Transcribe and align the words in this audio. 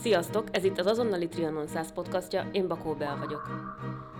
Sziasztok! 0.00 0.44
Ez 0.50 0.64
itt 0.64 0.78
az 0.78 0.86
Azonnali 0.86 1.28
Trianon 1.28 1.66
100 1.66 1.92
podcastja, 1.92 2.48
én 2.52 2.68
Bakó 2.68 2.94
Bea 2.94 3.16
vagyok. 3.18 3.48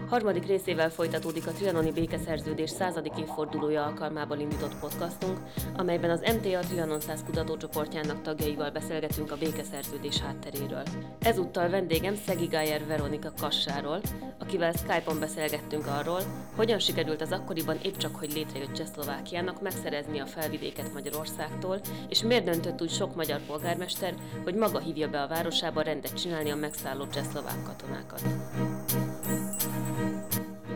Harmadik 0.09 0.47
részével 0.47 0.91
folytatódik 0.91 1.47
a 1.47 1.51
Trianoni 1.51 1.93
Békeszerződés 1.93 2.71
századik 2.71 3.13
évfordulója 3.19 3.85
alkalmából 3.85 4.39
indított 4.39 4.79
podcastunk, 4.81 5.39
amelyben 5.77 6.11
az 6.11 6.21
MTA 6.21 6.59
Trianon 6.59 7.01
100 7.01 7.23
kutatócsoportjának 7.25 8.23
tagjaival 8.23 8.71
beszélgetünk 8.71 9.33
a 9.33 9.37
békeszerződés 9.37 10.19
hátteréről. 10.19 10.83
Ezúttal 11.21 11.69
vendégem 11.69 12.15
Szegi 12.15 12.47
Gájer 12.47 12.87
Veronika 12.87 13.33
Kassáról, 13.41 14.01
akivel 14.39 14.73
Skype-on 14.73 15.21
beszélgettünk 15.21 15.87
arról, 15.87 16.21
hogyan 16.57 16.79
sikerült 16.79 17.21
az 17.21 17.33
akkoriban 17.33 17.79
épp 17.83 17.97
csak 17.97 18.17
hogy 18.17 18.33
létrejött 18.33 18.73
Csehszlovákiának 18.73 19.63
megszerezni 19.63 20.19
a 20.19 20.27
felvidéket 20.27 20.93
Magyarországtól, 20.93 21.81
és 22.09 22.23
miért 22.23 22.45
döntött 22.45 22.83
úgy 22.83 22.91
sok 22.91 23.15
magyar 23.15 23.41
polgármester, 23.47 24.15
hogy 24.45 24.55
maga 24.55 24.79
hívja 24.79 25.09
be 25.09 25.23
a 25.23 25.29
városába 25.29 25.83
rendet 25.83 26.21
csinálni 26.21 26.51
a 26.51 26.57
megszálló 26.57 27.07
csehszlovák 27.07 27.63
katonákat 27.63 28.23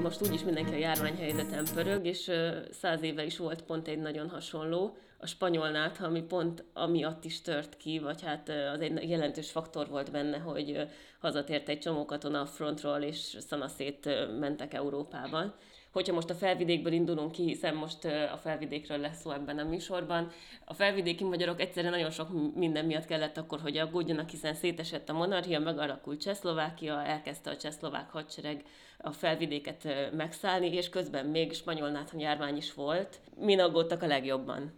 most 0.04 0.22
úgyis 0.22 0.42
mindenki 0.42 0.72
a 0.72 0.78
járványhelyzeten 0.78 1.64
pörög, 1.74 2.06
és 2.06 2.30
száz 2.70 3.02
éve 3.02 3.24
is 3.24 3.36
volt 3.36 3.62
pont 3.62 3.88
egy 3.88 3.98
nagyon 3.98 4.28
hasonló, 4.28 4.96
a 5.18 5.26
spanyol 5.26 5.70
nátha, 5.70 6.06
ami 6.06 6.22
pont 6.22 6.64
amiatt 6.72 7.24
is 7.24 7.40
tört 7.40 7.76
ki, 7.76 7.98
vagy 7.98 8.22
hát 8.22 8.48
az 8.48 8.80
egy 8.80 9.10
jelentős 9.10 9.50
faktor 9.50 9.88
volt 9.88 10.10
benne, 10.10 10.38
hogy 10.38 10.88
hazatért 11.20 11.68
egy 11.68 11.78
csomó 11.78 12.04
katona 12.04 12.40
a 12.40 12.46
frontról, 12.46 12.98
és 12.98 13.36
szanaszét 13.48 14.08
mentek 14.38 14.74
Európában 14.74 15.54
hogyha 15.94 16.14
most 16.14 16.30
a 16.30 16.34
felvidékből 16.34 16.92
indulunk 16.92 17.32
ki, 17.32 17.42
hiszen 17.42 17.74
most 17.74 18.04
a 18.04 18.36
felvidékről 18.42 18.98
lesz 18.98 19.20
szó 19.20 19.30
ebben 19.30 19.58
a 19.58 19.64
műsorban. 19.64 20.30
A 20.64 20.74
felvidéki 20.74 21.24
magyarok 21.24 21.60
egyszerűen 21.60 21.92
nagyon 21.92 22.10
sok 22.10 22.54
minden 22.54 22.84
miatt 22.84 23.04
kellett 23.04 23.36
akkor, 23.36 23.60
hogy 23.60 23.76
aggódjanak, 23.76 24.28
hiszen 24.28 24.54
szétesett 24.54 25.08
a 25.08 25.12
monarchia, 25.12 25.60
megalakult 25.60 26.20
Csehszlovákia, 26.20 27.04
elkezdte 27.04 27.50
a 27.50 27.56
csehszlovák 27.56 28.10
hadsereg 28.10 28.62
a 28.98 29.12
felvidéket 29.12 29.88
megszállni, 30.16 30.72
és 30.72 30.88
közben 30.88 31.26
még 31.26 31.52
spanyol 31.52 31.90
náthan 31.90 32.20
járvány 32.20 32.56
is 32.56 32.74
volt. 32.74 33.20
Min 33.40 33.60
aggódtak 33.60 34.02
a 34.02 34.06
legjobban? 34.06 34.72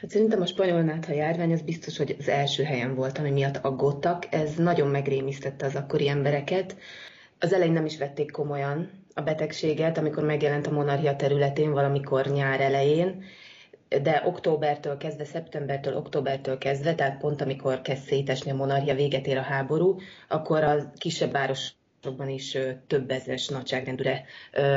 Hát 0.00 0.10
szerintem 0.10 0.40
a 0.40 0.46
spanyol 0.46 0.80
nátha 0.80 1.12
járvány 1.12 1.52
az 1.52 1.62
biztos, 1.62 1.96
hogy 1.96 2.16
az 2.18 2.28
első 2.28 2.62
helyen 2.62 2.94
volt, 2.94 3.18
ami 3.18 3.30
miatt 3.30 3.56
aggódtak. 3.56 4.26
Ez 4.30 4.54
nagyon 4.54 4.88
megrémisztette 4.88 5.66
az 5.66 5.74
akkori 5.74 6.08
embereket. 6.08 6.76
Az 7.38 7.52
elején 7.52 7.72
nem 7.72 7.84
is 7.84 7.98
vették 7.98 8.30
komolyan, 8.30 8.90
a 9.14 9.20
betegséget, 9.20 9.98
amikor 9.98 10.24
megjelent 10.24 10.66
a 10.66 10.70
monarchia 10.70 11.16
területén 11.16 11.72
valamikor 11.72 12.26
nyár 12.26 12.60
elején, 12.60 13.24
de 14.02 14.22
októbertől 14.24 14.96
kezdve, 14.96 15.24
szeptembertől, 15.24 15.96
októbertől 15.96 16.58
kezdve, 16.58 16.94
tehát 16.94 17.18
pont 17.18 17.40
amikor 17.40 17.82
kezd 17.82 18.06
szétesni 18.06 18.50
a 18.50 18.54
monarchia, 18.54 18.94
véget 18.94 19.26
ér 19.26 19.36
a 19.36 19.42
háború, 19.42 19.98
akkor 20.28 20.64
a 20.64 20.92
kisebb 20.98 21.32
városokban 21.32 22.28
is 22.28 22.58
több 22.86 23.10
ezeres 23.10 23.48
nagyságrendűre 23.48 24.24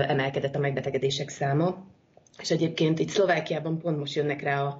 emelkedett 0.08 0.55
a 0.55 0.59
megbetegedések 0.59 1.30
száma. 1.30 1.86
És 2.42 2.52
egyébként 2.52 2.99
itt 2.99 3.09
Szlovákiában 3.09 3.80
pont 3.80 3.97
most 3.97 4.16
jönnek 4.16 4.42
rá 4.42 4.64
a, 4.64 4.77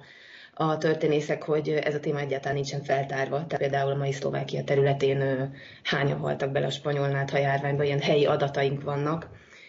a 0.54 0.78
történészek, 0.78 1.42
hogy 1.42 1.68
ez 1.68 1.94
a 1.94 2.00
téma 2.00 2.18
egyáltalán 2.18 2.54
nincsen 2.54 2.82
feltárva. 2.82 3.36
Tehát 3.36 3.58
például 3.58 3.92
a 3.92 3.96
mai 3.96 4.12
Szlovákia 4.12 4.64
területén 4.64 5.50
hányan 5.82 6.18
haltak 6.18 6.50
bele 6.50 6.66
a 6.66 6.70
spanyol 6.70 7.08
nátha 7.08 7.38
járványba, 7.38 7.82
ilyen 7.82 8.00
helyi 8.00 8.26
adataink 8.26 8.82
vannak 8.82 9.28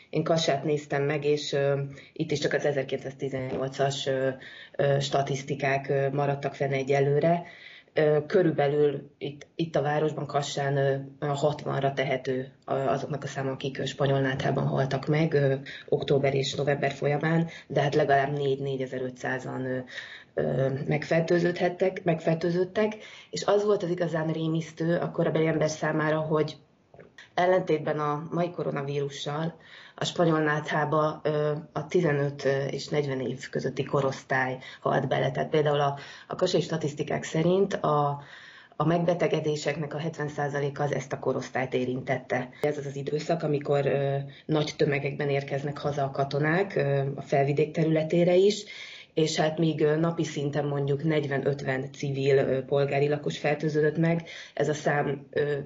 én 0.09 0.23
Kassát 0.23 0.63
néztem 0.63 1.03
meg, 1.03 1.25
és 1.25 1.51
uh, 1.51 1.79
itt 2.13 2.31
is 2.31 2.39
csak 2.39 2.53
az 2.53 2.67
1918-as 2.67 4.07
uh, 4.07 4.33
uh, 4.77 4.99
statisztikák 4.99 6.11
maradtak 6.11 6.55
fenn 6.55 6.71
egyelőre. 6.71 7.43
Körülbelül 8.27 9.11
itt, 9.17 9.47
itt 9.55 9.75
a 9.75 9.81
városban 9.81 10.25
Kassán 10.25 11.07
60-ra 11.21 11.93
tehető 11.93 12.51
azoknak 12.65 13.23
a 13.23 13.27
száma, 13.27 13.51
akik 13.51 13.85
spanyol 13.85 14.19
náthában 14.19 14.67
haltak 14.67 15.07
meg 15.07 15.37
október 15.89 16.33
és 16.33 16.55
november 16.55 16.91
folyamán, 16.91 17.47
de 17.67 17.81
hát 17.81 17.95
legalább 17.95 18.37
4-4500-an 18.37 19.83
megfertőződhettek, 20.87 22.03
megfertőződtek, 22.03 22.95
és 23.29 23.45
az 23.45 23.63
volt 23.63 23.83
az 23.83 23.89
igazán 23.89 24.31
rémisztő 24.31 24.97
a 24.97 25.11
korabeli 25.11 25.47
ember 25.47 25.69
számára, 25.69 26.19
hogy 26.19 26.57
ellentétben 27.37 27.99
a 27.99 28.27
mai 28.31 28.51
koronavírussal, 28.51 29.55
a 29.95 30.05
spanyol 30.05 30.39
náthába 30.39 31.21
a 31.73 31.87
15 31.87 32.43
és 32.69 32.87
40 32.87 33.19
év 33.19 33.49
közötti 33.49 33.83
korosztály 33.83 34.57
halt 34.81 35.07
bele. 35.07 35.31
Tehát 35.31 35.49
például 35.49 35.79
a, 35.79 35.97
a 36.27 36.35
kasai 36.35 36.61
statisztikák 36.61 37.23
szerint 37.23 37.73
a, 37.73 38.21
a 38.75 38.85
megbetegedéseknek 38.85 39.93
a 39.93 39.97
70%-a 39.97 40.81
az 40.81 40.93
ezt 40.93 41.13
a 41.13 41.19
korosztályt 41.19 41.73
érintette. 41.73 42.49
Ez 42.61 42.77
az 42.77 42.85
az 42.85 42.95
időszak, 42.95 43.43
amikor 43.43 43.85
ö, 43.85 44.17
nagy 44.45 44.73
tömegekben 44.77 45.29
érkeznek 45.29 45.77
haza 45.77 46.03
a 46.03 46.11
katonák 46.11 46.75
ö, 46.75 47.01
a 47.15 47.21
felvidék 47.21 47.71
területére 47.71 48.35
is, 48.35 48.63
és 49.13 49.35
hát 49.35 49.57
míg 49.57 49.81
napi 49.81 50.23
szinten 50.23 50.65
mondjuk 50.65 51.01
40-50 51.03 51.97
civil 51.97 52.37
ö, 52.37 52.65
polgári 52.65 53.07
lakos 53.07 53.37
fertőződött 53.37 53.97
meg, 53.97 54.27
ez 54.53 54.69
a 54.69 54.73
szám 54.73 55.27
ö, 55.31 55.57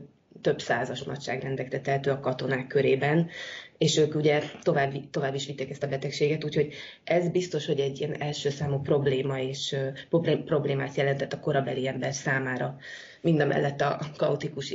több 0.42 0.62
százas 0.62 1.03
nagyságrendekre 1.03 1.80
tehető 1.80 2.12
a 2.12 2.19
katonák 2.19 2.68
körében, 2.68 3.30
és 3.78 3.97
ők 3.97 4.16
ugye 4.16 4.42
tovább, 4.62 4.94
tovább 5.09 5.36
is 5.36 5.46
vitték 5.46 5.69
ezt 5.69 5.84
a 5.84 5.88
betegséget, 5.88 6.44
úgyhogy 6.44 6.74
ez 7.03 7.30
biztos, 7.30 7.66
hogy 7.66 7.80
egy 7.80 8.00
ilyen 8.00 8.22
első 8.22 8.50
számú 8.50 8.80
probléma 8.81 9.40
és 9.40 9.75
problémát 10.46 10.96
jelentett 10.96 11.34
a 11.34 11.40
korabeli 11.40 11.88
ember 11.88 12.14
számára, 12.14 12.78
mind 13.22 13.40
a 13.40 13.46
mellett 13.46 13.81
a 13.81 14.00
kaotikus, 14.18 14.74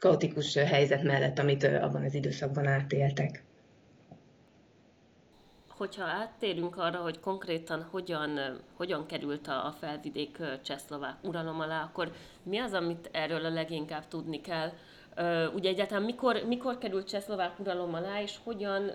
kaotikus 0.00 0.54
helyzet 0.54 1.02
mellett, 1.02 1.38
amit 1.38 1.64
abban 1.64 2.04
az 2.04 2.14
időszakban 2.14 2.66
átéltek. 2.66 3.42
Hogyha 5.76 6.04
áttérünk 6.04 6.76
arra, 6.76 6.98
hogy 6.98 7.20
konkrétan 7.20 7.86
hogyan, 7.90 8.60
hogyan 8.76 9.06
került 9.06 9.46
a 9.46 9.74
felvidék 9.78 10.38
csehszlovák 10.62 11.16
uralom 11.22 11.60
alá, 11.60 11.82
akkor 11.82 12.12
mi 12.42 12.58
az, 12.58 12.72
amit 12.72 13.08
erről 13.12 13.44
a 13.44 13.50
leginkább 13.50 14.08
tudni 14.08 14.40
kell? 14.40 14.72
ugye 15.54 15.68
egyáltalán 15.68 16.02
mikor, 16.02 16.42
mikor 16.46 16.78
került 16.78 17.08
Csehszlovák 17.08 17.58
uralom 17.58 17.94
alá, 17.94 18.22
és 18.22 18.38
hogyan, 18.44 18.90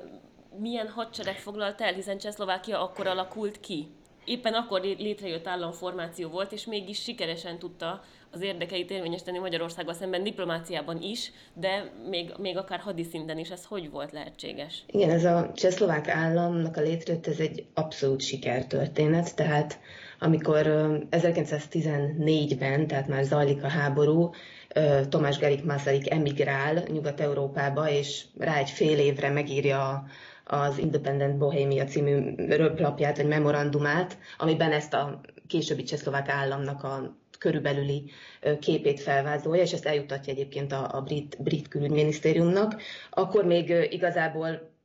milyen 0.59 0.89
hadsereg 0.89 1.35
foglalt 1.35 1.81
el, 1.81 1.93
hiszen 1.93 2.17
Csehszlovákia 2.17 2.81
akkor 2.83 3.07
alakult 3.07 3.59
ki. 3.59 3.88
Éppen 4.27 4.53
akkor 4.53 4.81
létrejött 4.81 5.47
államformáció 5.47 6.29
volt, 6.29 6.51
és 6.51 6.65
mégis 6.65 7.01
sikeresen 7.01 7.59
tudta 7.59 8.03
az 8.31 8.41
érdekeit 8.41 8.91
érvényesíteni 8.91 9.38
Magyarországgal 9.38 9.93
szemben 9.93 10.23
diplomáciában 10.23 11.01
is, 11.01 11.31
de 11.53 11.91
még, 12.09 12.33
még 12.39 12.57
akár 12.57 12.79
hadiszinten 12.79 13.38
is. 13.38 13.49
Ez 13.49 13.65
hogy 13.65 13.89
volt 13.89 14.11
lehetséges? 14.11 14.83
Igen, 14.88 15.09
ez 15.09 15.25
a 15.25 15.51
csehszlovák 15.55 16.07
államnak 16.07 16.77
a 16.77 16.81
létrejött, 16.81 17.27
ez 17.27 17.39
egy 17.39 17.65
abszolút 17.73 18.21
sikertörténet, 18.21 19.35
tehát 19.35 19.79
amikor 20.19 20.65
1914-ben, 21.11 22.88
tehát 22.88 23.07
már 23.07 23.23
zajlik 23.23 23.63
a 23.63 23.69
háború, 23.69 24.29
Tomás 25.09 25.38
Gerik 25.38 25.63
Masaryk 25.63 26.09
emigrál 26.09 26.83
Nyugat-Európába, 26.88 27.89
és 27.89 28.25
rá 28.38 28.57
egy 28.57 28.69
fél 28.69 28.99
évre 28.99 29.29
megírja 29.29 30.05
az 30.47 30.78
Independent 30.78 31.38
Bohemia 31.38 31.85
című 31.85 32.35
röplapját, 32.35 33.18
vagy 33.18 33.28
memorandumát, 33.28 34.18
amiben 34.38 34.72
ezt 34.72 34.94
a 34.94 35.22
későbbi 35.47 35.84
csehszlovák 35.84 36.30
államnak 36.30 36.84
a 36.84 37.18
körülbelüli 37.40 38.12
képét 38.59 39.00
felvázolja, 39.00 39.62
és 39.62 39.74
ezt 39.74 39.86
eljutatja 39.86 40.34
egyébként 40.34 40.72
a, 40.72 40.90
a 40.94 41.02
brit, 41.02 41.38
brit 41.40 41.68
külügyminisztériumnak, 41.68 42.81
akkor 43.09 43.46
még 43.46 43.74
igazából 43.90 44.75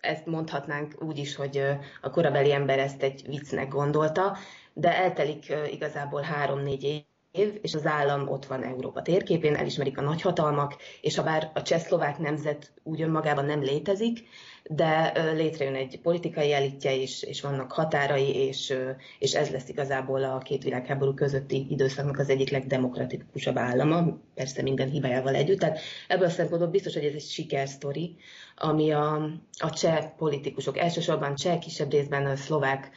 ezt 0.00 0.26
mondhatnánk 0.26 1.02
úgy 1.02 1.18
is, 1.18 1.34
hogy 1.36 1.62
a 2.00 2.10
korabeli 2.10 2.52
ember 2.52 2.78
ezt 2.78 3.02
egy 3.02 3.24
viccnek 3.26 3.68
gondolta, 3.68 4.36
de 4.72 4.96
eltelik 4.96 5.52
igazából 5.70 6.20
három-négy 6.20 6.82
év, 6.82 7.02
év, 7.32 7.58
és 7.62 7.74
az 7.74 7.86
állam 7.86 8.28
ott 8.28 8.46
van 8.46 8.62
Európa 8.62 9.02
térképén, 9.02 9.54
elismerik 9.54 9.98
a 9.98 10.02
nagyhatalmak, 10.02 10.76
és 11.00 11.16
ha 11.16 11.22
bár 11.22 11.50
a 11.54 11.62
csehszlovák 11.62 12.18
nemzet 12.18 12.72
úgy 12.82 13.02
önmagában 13.02 13.44
nem 13.44 13.62
létezik, 13.62 14.28
de 14.68 15.12
létrejön 15.34 15.74
egy 15.74 16.00
politikai 16.02 16.52
elitje 16.52 16.92
is, 16.94 17.22
és 17.22 17.40
vannak 17.40 17.72
határai, 17.72 18.34
és, 18.34 18.74
és 19.18 19.34
ez 19.34 19.50
lesz 19.50 19.68
igazából 19.68 20.24
a 20.24 20.38
két 20.38 20.62
világháború 20.62 21.14
közötti 21.14 21.66
időszaknak 21.70 22.18
az 22.18 22.28
egyik 22.28 22.50
legdemokratikusabb 22.50 23.58
állama, 23.58 24.18
persze 24.34 24.62
minden 24.62 24.90
hibájával 24.90 25.34
együtt. 25.34 25.58
Tehát 25.58 25.78
ebből 26.08 26.26
a 26.26 26.30
szempontból 26.30 26.70
biztos, 26.70 26.94
hogy 26.94 27.04
ez 27.04 27.14
egy 27.14 27.20
sikersztori, 27.20 28.16
ami 28.56 28.90
a, 28.90 29.30
a 29.58 29.70
cseh 29.70 30.10
politikusok, 30.16 30.78
elsősorban 30.78 31.34
cseh, 31.34 31.58
kisebb 31.58 31.90
részben 31.90 32.26
a 32.26 32.36
szlovák 32.36 32.90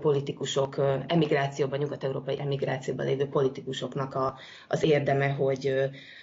politikusok, 0.00 0.76
emigrációban, 1.06 1.78
nyugat-európai 1.78 2.40
emigrációban 2.40 3.06
lévő 3.06 3.26
politikusoknak 3.26 4.14
a, 4.14 4.38
az 4.68 4.82
érdeme, 4.82 5.28
hogy 5.28 5.74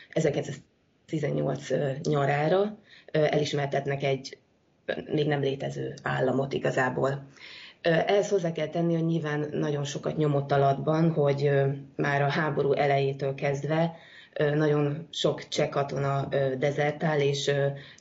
1918 0.09 1.67
nyarára 2.03 2.77
elismertetnek 3.11 4.03
egy 4.03 4.37
még 5.13 5.27
nem 5.27 5.41
létező 5.41 5.93
államot 6.03 6.53
igazából. 6.53 7.23
Ehhez 7.81 8.29
hozzá 8.29 8.51
kell 8.51 8.67
tenni, 8.67 8.93
hogy 8.93 9.05
nyilván 9.05 9.47
nagyon 9.51 9.83
sokat 9.83 10.17
nyomott 10.17 10.51
alatban, 10.51 11.11
hogy 11.11 11.51
már 11.95 12.21
a 12.21 12.29
háború 12.29 12.73
elejétől 12.73 13.35
kezdve 13.35 13.95
nagyon 14.37 15.07
sok 15.09 15.47
cseh 15.47 15.69
katona 15.69 16.27
dezertál, 16.57 17.19
és 17.21 17.51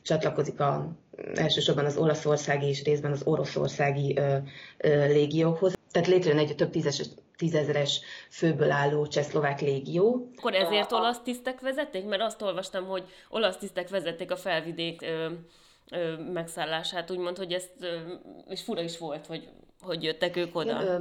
csatlakozik 0.01 0.59
a, 0.59 0.95
elsősorban 1.35 1.85
az 1.85 1.97
olaszországi 1.97 2.67
és 2.67 2.83
részben 2.83 3.11
az 3.11 3.21
oroszországi 3.23 4.19
légiókhoz. 5.07 5.77
Tehát 5.91 6.07
létrejön 6.07 6.39
egy 6.39 6.55
több 6.55 6.69
tízes, 6.69 7.01
tízezeres 7.37 8.01
főből 8.29 8.71
álló 8.71 9.07
csehszlovák 9.07 9.61
légió. 9.61 10.31
Akkor 10.37 10.53
ezért 10.53 10.91
olasz 10.91 11.21
tisztek 11.23 11.59
vezették? 11.59 12.05
Mert 12.05 12.21
azt 12.21 12.41
olvastam, 12.41 12.85
hogy 12.85 13.03
olasz 13.29 13.57
tisztek 13.57 13.89
vezették 13.89 14.31
a 14.31 14.35
felvidék 14.35 15.05
ö, 15.91 16.17
megszállását, 16.17 17.11
úgymond, 17.11 17.37
hogy 17.37 17.53
ezt, 17.53 17.71
ö, 17.79 17.97
és 18.49 18.61
fura 18.61 18.81
is 18.81 18.97
volt, 18.97 19.25
hogy, 19.25 19.49
hogy 19.81 20.03
jöttek 20.03 20.35
ők 20.35 20.55
oda. 20.55 20.83
Ö, 20.83 20.99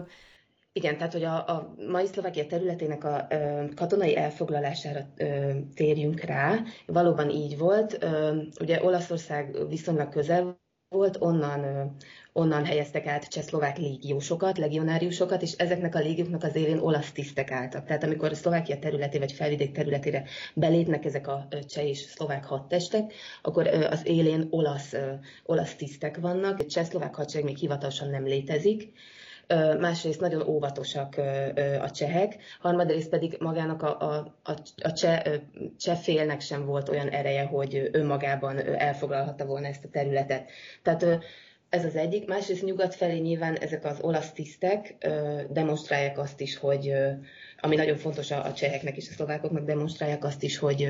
igen, 0.72 0.96
tehát 0.96 1.12
hogy 1.12 1.24
a, 1.24 1.48
a 1.48 1.74
mai 1.88 2.06
Szlovákia 2.06 2.46
területének 2.46 3.04
a 3.04 3.26
ö, 3.30 3.64
katonai 3.74 4.16
elfoglalására 4.16 5.00
ö, 5.16 5.50
térjünk 5.74 6.20
rá. 6.20 6.62
Valóban 6.86 7.30
így 7.30 7.58
volt. 7.58 8.02
Ö, 8.02 8.36
ugye 8.60 8.84
Olaszország 8.84 9.68
viszonylag 9.68 10.08
közel 10.08 10.58
volt, 10.90 11.16
onnan, 11.20 11.94
onnan 12.32 12.64
helyeztek 12.64 13.06
át 13.06 13.28
csehszlovák 13.28 13.78
légiósokat, 13.78 14.58
legionáriusokat, 14.58 15.42
és 15.42 15.52
ezeknek 15.52 15.94
a 15.94 15.98
légióknak 15.98 16.42
az 16.42 16.54
élén 16.54 16.78
olasz 16.78 17.12
tisztek 17.12 17.50
álltak. 17.50 17.84
Tehát 17.84 18.02
amikor 18.04 18.30
a 18.30 18.34
Szlovákia 18.34 18.78
területé 18.78 19.18
vagy 19.18 19.32
felvidék 19.32 19.72
területére 19.72 20.24
belépnek 20.54 21.04
ezek 21.04 21.28
a 21.28 21.48
cseh 21.68 21.88
és 21.88 21.98
szlovák 21.98 22.44
hadtestek, 22.44 23.12
akkor 23.42 23.66
az 23.66 24.06
élén 24.06 24.46
olasz, 24.50 24.94
olasz 25.44 25.74
tisztek 25.74 26.16
vannak. 26.16 26.58
A 26.58 26.66
cseh-szlovák 26.66 27.14
hadsereg 27.14 27.46
még 27.46 27.56
hivatalosan 27.56 28.10
nem 28.10 28.24
létezik, 28.24 28.92
másrészt 29.80 30.20
nagyon 30.20 30.48
óvatosak 30.48 31.20
a 31.80 31.90
csehek, 31.90 32.36
harmadrészt 32.60 33.08
pedig 33.08 33.36
magának 33.40 33.82
a, 33.82 33.98
a, 33.98 34.34
a, 34.82 34.92
cseh, 34.92 35.22
cseh 35.78 35.96
félnek 35.96 36.40
sem 36.40 36.64
volt 36.64 36.88
olyan 36.88 37.08
ereje, 37.08 37.44
hogy 37.44 37.88
önmagában 37.92 38.58
elfoglalhatta 38.76 39.46
volna 39.46 39.66
ezt 39.66 39.84
a 39.84 39.88
területet. 39.88 40.50
Tehát 40.82 41.20
ez 41.70 41.84
az 41.84 41.96
egyik. 41.96 42.26
Másrészt 42.26 42.64
nyugat 42.64 42.94
felé 42.94 43.18
nyilván 43.18 43.56
ezek 43.56 43.84
az 43.84 43.98
olasz 44.00 44.32
tisztek 44.32 44.96
demonstrálják 45.50 46.18
azt 46.18 46.40
is, 46.40 46.56
hogy 46.56 46.92
ami 47.60 47.76
nagyon 47.76 47.96
fontos 47.96 48.30
a, 48.30 48.52
cseheknek 48.52 48.96
és 48.96 49.08
a 49.08 49.12
szlovákoknak, 49.12 49.64
demonstrálják 49.64 50.24
azt 50.24 50.42
is, 50.42 50.58
hogy, 50.58 50.88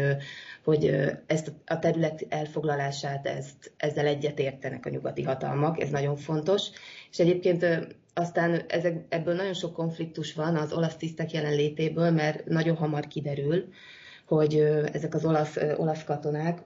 hogy 0.64 0.94
ezt 1.26 1.52
a 1.66 1.78
terület 1.78 2.26
elfoglalását, 2.28 3.26
ezt, 3.26 3.72
ezzel 3.76 4.06
egyet 4.06 4.38
értenek 4.38 4.86
a 4.86 4.90
nyugati 4.90 5.22
hatalmak, 5.22 5.80
ez 5.80 5.90
nagyon 5.90 6.16
fontos. 6.16 6.62
És 7.10 7.18
egyébként 7.18 7.66
aztán 8.14 8.62
ezek, 8.68 9.04
ebből 9.08 9.34
nagyon 9.34 9.54
sok 9.54 9.72
konfliktus 9.72 10.34
van 10.34 10.56
az 10.56 10.72
olasz 10.72 10.96
tisztek 10.96 11.32
jelenlétéből, 11.32 12.10
mert 12.10 12.44
nagyon 12.44 12.76
hamar 12.76 13.06
kiderül, 13.06 13.68
hogy 14.26 14.54
ezek 14.92 15.14
az 15.14 15.24
olasz, 15.24 15.56
olasz 15.76 16.04
katonák, 16.04 16.62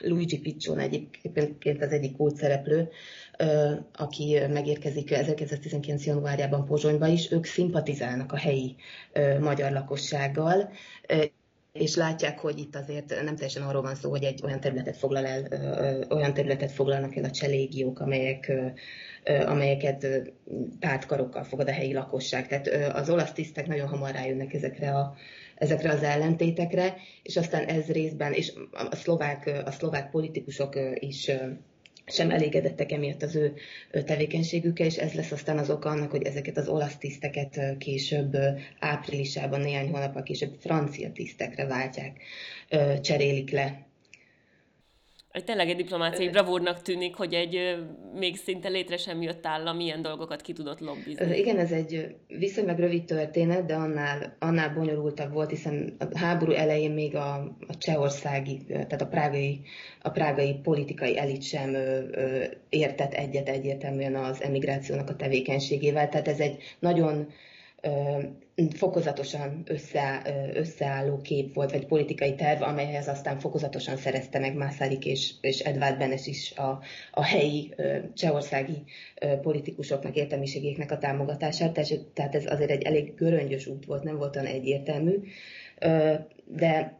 Luigi 0.00 0.38
Piccione 0.38 0.82
egyébként 0.82 1.82
az 1.82 1.92
egyik 1.92 2.16
kult 2.16 2.36
szereplő, 2.36 2.88
aki 3.96 4.38
megérkezik 4.48 5.10
1919. 5.10 6.06
januárjában 6.06 6.64
Pozsonyba 6.64 7.06
is, 7.06 7.30
ők 7.30 7.44
szimpatizálnak 7.44 8.32
a 8.32 8.36
helyi 8.36 8.76
magyar 9.40 9.72
lakossággal, 9.72 10.70
és 11.78 11.96
látják, 11.96 12.38
hogy 12.38 12.58
itt 12.58 12.76
azért 12.76 13.08
nem 13.08 13.34
teljesen 13.34 13.62
arról 13.62 13.82
van 13.82 13.94
szó, 13.94 14.10
hogy 14.10 14.24
egy 14.24 14.40
olyan 14.44 14.60
területet 14.60 14.96
foglal 14.96 15.26
el, 15.26 15.48
olyan 16.10 16.34
területet 16.34 16.72
foglalnak 16.72 17.16
el 17.16 17.24
a 17.24 17.30
cselégiók, 17.30 18.00
amelyek, 18.00 18.52
amelyeket 19.46 20.06
pártkarokkal 20.80 21.44
fogad 21.44 21.68
a 21.68 21.72
helyi 21.72 21.92
lakosság. 21.92 22.48
Tehát 22.48 22.94
az 22.94 23.10
olasz 23.10 23.32
tisztek 23.32 23.66
nagyon 23.66 23.88
hamar 23.88 24.10
rájönnek 24.10 24.54
ezekre 24.54 24.94
a, 24.94 25.14
ezekre 25.54 25.90
az 25.90 26.02
ellentétekre, 26.02 26.96
és 27.22 27.36
aztán 27.36 27.64
ez 27.64 27.86
részben, 27.86 28.32
és 28.32 28.52
a 28.90 28.96
szlovák, 28.96 29.62
a 29.64 29.70
szlovák 29.70 30.10
politikusok 30.10 30.78
is 30.94 31.30
sem 32.08 32.30
elégedettek 32.30 32.92
emiatt 32.92 33.22
az 33.22 33.36
ő 33.36 33.54
tevékenységükkel, 34.04 34.86
és 34.86 34.96
ez 34.96 35.12
lesz 35.12 35.32
aztán 35.32 35.58
az 35.58 35.70
oka 35.70 35.88
annak, 35.88 36.10
hogy 36.10 36.22
ezeket 36.22 36.56
az 36.56 36.68
olasz 36.68 36.96
tiszteket 36.96 37.76
később 37.78 38.36
áprilisában, 38.78 39.60
néhány 39.60 39.90
hónappal 39.90 40.22
később 40.22 40.54
francia 40.60 41.12
tisztekre 41.12 41.66
váltják, 41.66 42.16
cserélik 43.00 43.50
le 43.50 43.87
egy 45.30 45.44
tényleg 45.44 45.68
egy 45.68 45.76
diplomáciai 45.76 46.28
bravúrnak 46.28 46.82
tűnik, 46.82 47.14
hogy 47.14 47.34
egy 47.34 47.76
még 48.14 48.36
szinte 48.36 48.68
létre 48.68 48.96
sem 48.96 49.22
jött 49.22 49.46
állam 49.46 49.80
ilyen 49.80 50.02
dolgokat 50.02 50.40
ki 50.40 50.52
tudott 50.52 50.80
lobbizni. 50.80 51.38
Igen, 51.38 51.58
ez 51.58 51.70
egy 51.70 52.16
viszonylag 52.26 52.78
rövid 52.78 53.04
történet, 53.04 53.66
de 53.66 53.74
annál, 53.74 54.36
annál 54.38 54.74
bonyolultabb 54.74 55.32
volt, 55.32 55.50
hiszen 55.50 55.96
a 55.98 56.18
háború 56.18 56.52
elején 56.52 56.90
még 56.90 57.14
a, 57.14 57.34
a 57.68 57.76
csehországi, 57.78 58.64
tehát 58.66 59.02
a 59.02 59.06
prágai, 59.06 59.60
a 60.02 60.10
prágai 60.10 60.54
politikai 60.62 61.18
elit 61.18 61.42
sem 61.42 61.74
ö, 61.74 62.00
ö, 62.10 62.44
értett 62.68 63.12
egyet 63.12 63.48
egyértelműen 63.48 64.14
az 64.14 64.42
emigrációnak 64.42 65.08
a 65.08 65.16
tevékenységével. 65.16 66.08
Tehát 66.08 66.28
ez 66.28 66.40
egy 66.40 66.62
nagyon 66.78 67.28
fokozatosan 68.76 69.62
össze, 69.66 70.22
összeálló 70.54 71.20
kép 71.20 71.54
volt, 71.54 71.70
vagy 71.70 71.86
politikai 71.86 72.34
terv, 72.34 72.62
amelyhez 72.62 73.08
aztán 73.08 73.38
fokozatosan 73.38 73.96
szerezte 73.96 74.38
meg 74.38 74.54
Mászárik 74.54 75.04
és, 75.04 75.32
és 75.40 75.60
Edvard 75.60 75.98
Benes 75.98 76.26
is 76.26 76.52
a, 76.56 76.80
a 77.12 77.24
helyi 77.24 77.74
csehországi 78.14 78.84
politikusoknak, 79.42 80.16
értelmiségéknek 80.16 80.90
a 80.90 80.98
támogatását, 80.98 81.72
tehát 82.14 82.34
ez 82.34 82.46
azért 82.46 82.70
egy 82.70 82.82
elég 82.82 83.14
göröngyös 83.14 83.66
út 83.66 83.84
volt, 83.84 84.02
nem 84.02 84.16
volt 84.16 84.36
olyan 84.36 84.48
egyértelmű, 84.48 85.20
de 86.44 86.97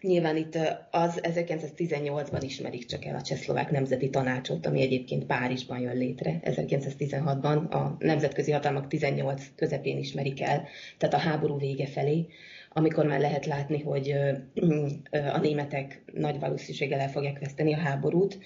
Nyilván 0.00 0.36
itt 0.36 0.58
az 0.90 1.20
1918-ban 1.22 2.40
ismerik 2.40 2.86
csak 2.86 3.04
el 3.04 3.14
a 3.14 3.22
Csehszlovák 3.22 3.70
Nemzeti 3.70 4.10
Tanácsot, 4.10 4.66
ami 4.66 4.80
egyébként 4.80 5.26
Párizsban 5.26 5.78
jön 5.78 5.96
létre. 5.96 6.40
1916-ban 6.44 7.70
a 7.70 7.96
nemzetközi 7.98 8.50
hatalmak 8.52 8.88
18 8.88 9.42
közepén 9.56 9.98
ismerik 9.98 10.40
el, 10.42 10.66
tehát 10.98 11.14
a 11.14 11.28
háború 11.28 11.58
vége 11.58 11.86
felé, 11.86 12.26
amikor 12.72 13.06
már 13.06 13.20
lehet 13.20 13.46
látni, 13.46 13.80
hogy 13.80 14.14
a 15.32 15.38
németek 15.38 16.02
nagy 16.12 16.38
valószínűséggel 16.40 17.00
el 17.00 17.10
fogják 17.10 17.38
veszteni 17.38 17.74
a 17.74 17.78
háborút. 17.78 18.38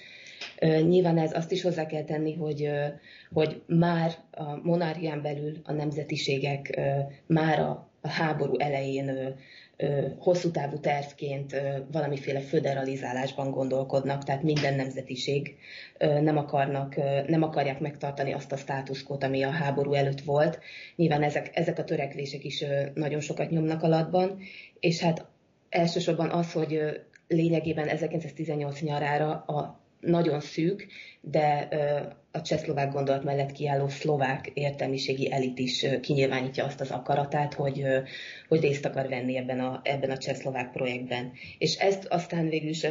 Nyilván 0.59 1.17
ez 1.17 1.35
azt 1.35 1.51
is 1.51 1.61
hozzá 1.61 1.85
kell 1.85 2.03
tenni, 2.03 2.33
hogy, 2.33 2.69
hogy 3.31 3.61
már 3.67 4.11
a 4.31 4.55
monarchián 4.63 5.21
belül 5.21 5.57
a 5.63 5.71
nemzetiségek 5.71 6.79
már 7.25 7.59
a, 7.59 7.91
a 8.01 8.07
háború 8.07 8.57
elején 8.57 9.35
hosszú 10.17 10.51
távú 10.51 10.79
tervként 10.79 11.61
valamiféle 11.91 12.39
föderalizálásban 12.39 13.51
gondolkodnak, 13.51 14.23
tehát 14.23 14.43
minden 14.43 14.75
nemzetiség 14.75 15.55
nem, 15.97 16.37
akarnak, 16.37 16.95
nem 17.27 17.43
akarják 17.43 17.79
megtartani 17.79 18.33
azt 18.33 18.51
a 18.51 18.57
státuszkot, 18.57 19.23
ami 19.23 19.43
a 19.43 19.49
háború 19.49 19.93
előtt 19.93 20.21
volt. 20.21 20.59
Nyilván 20.95 21.23
ezek, 21.23 21.49
ezek 21.53 21.79
a 21.79 21.83
törekvések 21.83 22.43
is 22.43 22.65
nagyon 22.93 23.19
sokat 23.19 23.49
nyomnak 23.49 23.83
alatban, 23.83 24.39
és 24.79 24.99
hát 24.99 25.25
elsősorban 25.69 26.29
az, 26.29 26.51
hogy 26.51 26.79
lényegében 27.27 27.87
1918 27.87 28.81
nyarára 28.81 29.31
a 29.31 29.82
nagyon 30.05 30.39
szűk, 30.39 30.87
de 31.21 31.67
a 32.31 32.41
csehszlovák 32.41 32.91
gondolat 32.91 33.23
mellett 33.23 33.51
kiálló 33.51 33.87
szlovák 33.87 34.51
értelmiségi 34.53 35.31
elit 35.31 35.59
is 35.59 35.85
kinyilvánítja 36.01 36.65
azt 36.65 36.81
az 36.81 36.91
akaratát, 36.91 37.53
hogy, 37.53 37.85
hogy 38.47 38.61
részt 38.61 38.85
akar 38.85 39.07
venni 39.07 39.37
ebben 39.37 39.59
a, 39.59 39.81
ebben 39.83 40.11
a 40.11 40.17
csehszlovák 40.17 40.71
projektben. 40.71 41.31
És 41.57 41.75
ezt 41.75 42.05
aztán 42.05 42.49
végül 42.49 42.69
is 42.69 42.85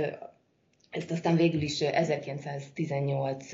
ezt 0.91 1.11
aztán 1.11 1.37
végül 1.37 1.61
is 1.61 1.81
1918. 1.81 3.47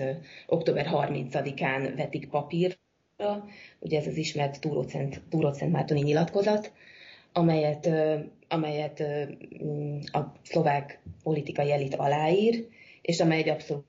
október 0.46 0.86
30-án 0.92 1.92
vetik 1.96 2.28
papírra, 2.28 2.76
ugye 3.78 3.98
ez 3.98 4.06
az 4.06 4.16
ismert 4.16 4.60
Túrócent 5.28 5.70
Mártoni 5.70 6.00
nyilatkozat, 6.00 6.72
amelyet, 7.32 7.88
amelyet 8.48 9.00
a 10.12 10.20
szlovák 10.42 11.02
politikai 11.22 11.72
elit 11.72 11.94
aláír, 11.94 12.66
és 13.08 13.20
amely 13.20 13.38
egy 13.38 13.48
abszolút 13.48 13.84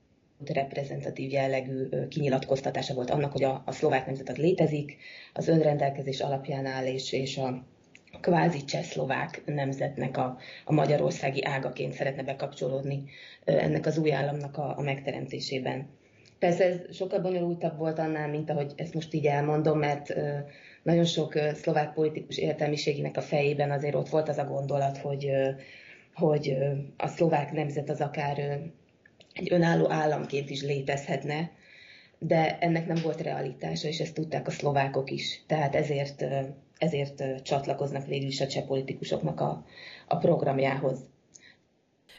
reprezentatív 0.46 1.30
jellegű 1.30 1.88
kinyilatkoztatása 2.08 2.94
volt 2.94 3.10
annak, 3.10 3.32
hogy 3.32 3.44
a, 3.44 3.62
a 3.66 3.72
szlovák 3.72 4.06
nemzet 4.06 4.36
létezik, 4.36 4.96
az 5.32 5.48
önrendelkezés 5.48 6.20
alapján 6.20 6.66
áll, 6.66 6.86
és, 6.86 7.12
és 7.12 7.38
a 7.38 7.64
kvázi 8.20 8.64
csehszlovák 8.64 9.42
nemzetnek 9.46 10.16
a, 10.16 10.38
a 10.64 10.72
magyarországi 10.72 11.44
ágaként 11.44 11.92
szeretne 11.92 12.22
bekapcsolódni 12.22 13.04
ennek 13.44 13.86
az 13.86 13.98
új 13.98 14.12
államnak 14.12 14.56
a, 14.56 14.78
a 14.78 14.82
megteremtésében. 14.82 15.88
Persze 16.38 16.64
ez 16.64 16.96
sokkal 16.96 17.20
bonyolultabb 17.20 17.78
volt 17.78 17.98
annál, 17.98 18.28
mint 18.28 18.50
ahogy 18.50 18.72
ezt 18.76 18.94
most 18.94 19.14
így 19.14 19.26
elmondom, 19.26 19.78
mert 19.78 20.14
nagyon 20.82 21.04
sok 21.04 21.38
szlovák 21.54 21.92
politikus 21.92 22.38
értelmiségének 22.38 23.16
a 23.16 23.22
fejében 23.22 23.70
azért 23.70 23.94
ott 23.94 24.08
volt 24.08 24.28
az 24.28 24.38
a 24.38 24.44
gondolat, 24.44 24.98
hogy, 24.98 25.30
hogy 26.14 26.56
a 26.96 27.06
szlovák 27.06 27.52
nemzet 27.52 27.90
az 27.90 28.00
akár 28.00 28.60
egy 29.32 29.52
önálló 29.52 29.90
államként 29.90 30.50
is 30.50 30.62
létezhetne, 30.62 31.50
de 32.18 32.58
ennek 32.58 32.86
nem 32.86 33.02
volt 33.02 33.20
realitása, 33.20 33.88
és 33.88 34.00
ezt 34.00 34.14
tudták 34.14 34.46
a 34.46 34.50
szlovákok 34.50 35.10
is. 35.10 35.42
Tehát 35.46 35.74
ezért, 35.74 36.24
ezért 36.78 37.42
csatlakoznak 37.42 38.06
végül 38.06 38.28
is 38.28 38.40
a 38.40 38.46
cseh 38.46 38.64
politikusoknak 38.66 39.40
a, 39.40 39.64
a 40.06 40.16
programjához. 40.16 40.98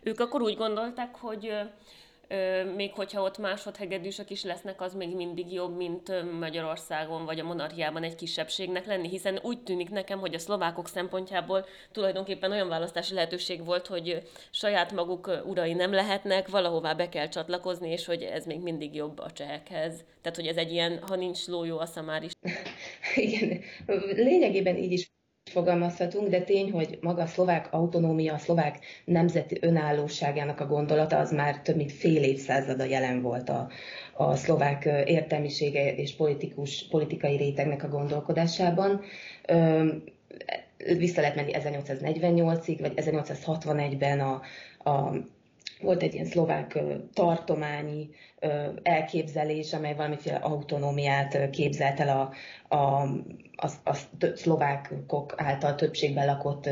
Ők 0.03 0.19
akkor 0.19 0.41
úgy 0.41 0.55
gondolták, 0.55 1.15
hogy 1.15 1.51
még 2.75 2.93
hogyha 2.93 3.21
ott 3.21 3.37
másodhegedűsök 3.37 4.29
is 4.29 4.43
lesznek, 4.43 4.81
az 4.81 4.93
még 4.93 5.15
mindig 5.15 5.53
jobb, 5.53 5.75
mint 5.75 6.11
Magyarországon 6.39 7.25
vagy 7.25 7.39
a 7.39 7.43
monarchiában 7.43 8.03
egy 8.03 8.15
kisebbségnek 8.15 8.85
lenni, 8.85 9.09
hiszen 9.09 9.39
úgy 9.41 9.63
tűnik 9.63 9.89
nekem, 9.89 10.19
hogy 10.19 10.33
a 10.33 10.39
szlovákok 10.39 10.87
szempontjából 10.87 11.65
tulajdonképpen 11.91 12.51
olyan 12.51 12.67
választási 12.67 13.13
lehetőség 13.13 13.65
volt, 13.65 13.87
hogy 13.87 14.21
saját 14.51 14.91
maguk 14.91 15.41
urai 15.45 15.73
nem 15.73 15.93
lehetnek, 15.93 16.47
valahová 16.47 16.93
be 16.93 17.09
kell 17.09 17.27
csatlakozni, 17.27 17.91
és 17.91 18.05
hogy 18.05 18.21
ez 18.21 18.45
még 18.45 18.59
mindig 18.59 18.95
jobb 18.95 19.19
a 19.19 19.31
csehekhez. 19.31 20.03
Tehát, 20.21 20.37
hogy 20.37 20.47
ez 20.47 20.57
egy 20.57 20.71
ilyen, 20.71 20.99
ha 21.07 21.15
nincs 21.15 21.47
ló, 21.47 21.63
jó 21.63 21.77
a 21.77 21.85
szamár 21.85 22.23
is. 22.23 22.31
Igen, 23.15 23.61
lényegében 24.15 24.75
így 24.75 24.91
is 24.91 25.11
fogalmazhatunk, 25.49 26.27
de 26.27 26.41
tény, 26.41 26.71
hogy 26.71 26.97
maga 27.01 27.21
a 27.21 27.25
szlovák 27.25 27.73
autonómia, 27.73 28.33
a 28.33 28.37
szlovák 28.37 28.79
nemzeti 29.05 29.57
önállóságának 29.61 30.59
a 30.59 30.65
gondolata 30.65 31.17
az 31.17 31.31
már 31.31 31.61
több 31.61 31.75
mint 31.75 31.91
fél 31.91 32.23
évszázada 32.23 32.83
jelen 32.83 33.21
volt 33.21 33.49
a, 33.49 33.69
a 34.13 34.35
szlovák 34.35 34.85
értelmisége 35.05 35.95
és 35.95 36.15
politikus, 36.15 36.87
politikai 36.87 37.37
rétegnek 37.37 37.83
a 37.83 37.87
gondolkodásában. 37.87 39.01
Vissza 40.97 41.21
lehet 41.21 41.35
menni 41.35 41.51
1848-ig, 41.55 42.77
vagy 42.79 42.93
1861-ben 42.95 44.19
a, 44.19 44.41
a 44.89 45.11
volt 45.81 46.03
egy 46.03 46.13
ilyen 46.13 46.25
szlovák 46.25 46.79
tartományi 47.13 48.09
elképzelés, 48.83 49.73
amely 49.73 49.95
valamiféle 49.95 50.35
autonómiát 50.35 51.49
képzelt 51.49 51.99
el 51.99 52.17
a, 52.17 52.33
a, 52.75 53.01
a, 53.55 53.69
a 53.83 53.95
szlovákok 54.35 55.33
által 55.37 55.75
többségben 55.75 56.25
lakott 56.25 56.69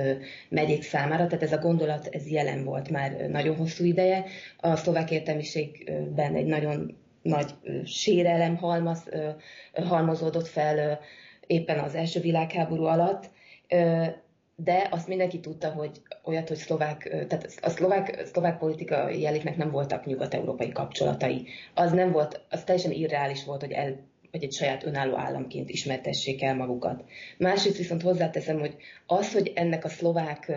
megyék 0.50 0.84
számára. 0.84 1.28
Tehát 1.28 1.44
ez 1.44 1.54
a 1.54 1.58
gondolat, 1.58 2.08
ez 2.08 2.32
jelen 2.32 2.64
volt 2.64 2.90
már 2.90 3.12
nagyon 3.12 3.56
hosszú 3.56 3.84
ideje. 3.84 4.26
A 4.58 4.76
szlovák 4.76 5.12
értelmiségben 5.12 6.36
egy 6.36 6.46
nagyon 6.46 6.98
nagy 7.22 7.52
sérelem 7.86 8.56
halmaz, 8.56 9.10
halmozódott 9.74 10.48
fel 10.48 11.00
éppen 11.48 11.80
az 11.80 11.96
első 11.96 12.20
világháború 12.20 12.84
alatt, 12.84 13.30
de 14.64 14.88
azt 14.92 15.08
mindenki 15.08 15.40
tudta, 15.40 15.70
hogy 15.70 16.02
olyat, 16.24 16.48
hogy 16.48 16.58
szlovák, 16.58 17.26
tehát 17.28 17.58
a 17.62 17.70
szlovák, 17.70 18.22
szlovák 18.26 18.58
politikai 18.58 19.26
elitnek 19.26 19.58
nem 19.58 19.72
voltak 19.72 20.06
nyugat-európai 20.06 20.72
kapcsolatai. 20.72 21.48
Az 21.74 21.92
nem 21.92 22.12
volt, 22.12 22.42
az 22.50 22.64
teljesen 22.64 22.92
irreális 22.92 23.46
volt, 23.46 23.62
hogy 23.62 23.72
el 23.72 24.09
vagy 24.32 24.44
egy 24.44 24.54
saját 24.54 24.86
önálló 24.86 25.18
államként 25.18 25.70
ismertessék 25.70 26.44
el 26.44 26.56
magukat. 26.56 27.04
Másrészt 27.38 27.78
viszont 27.78 28.02
hozzáteszem, 28.02 28.60
hogy 28.60 28.76
az, 29.06 29.34
hogy 29.34 29.52
ennek 29.56 29.86
a 29.86 29.90
szlovák, 29.90 30.52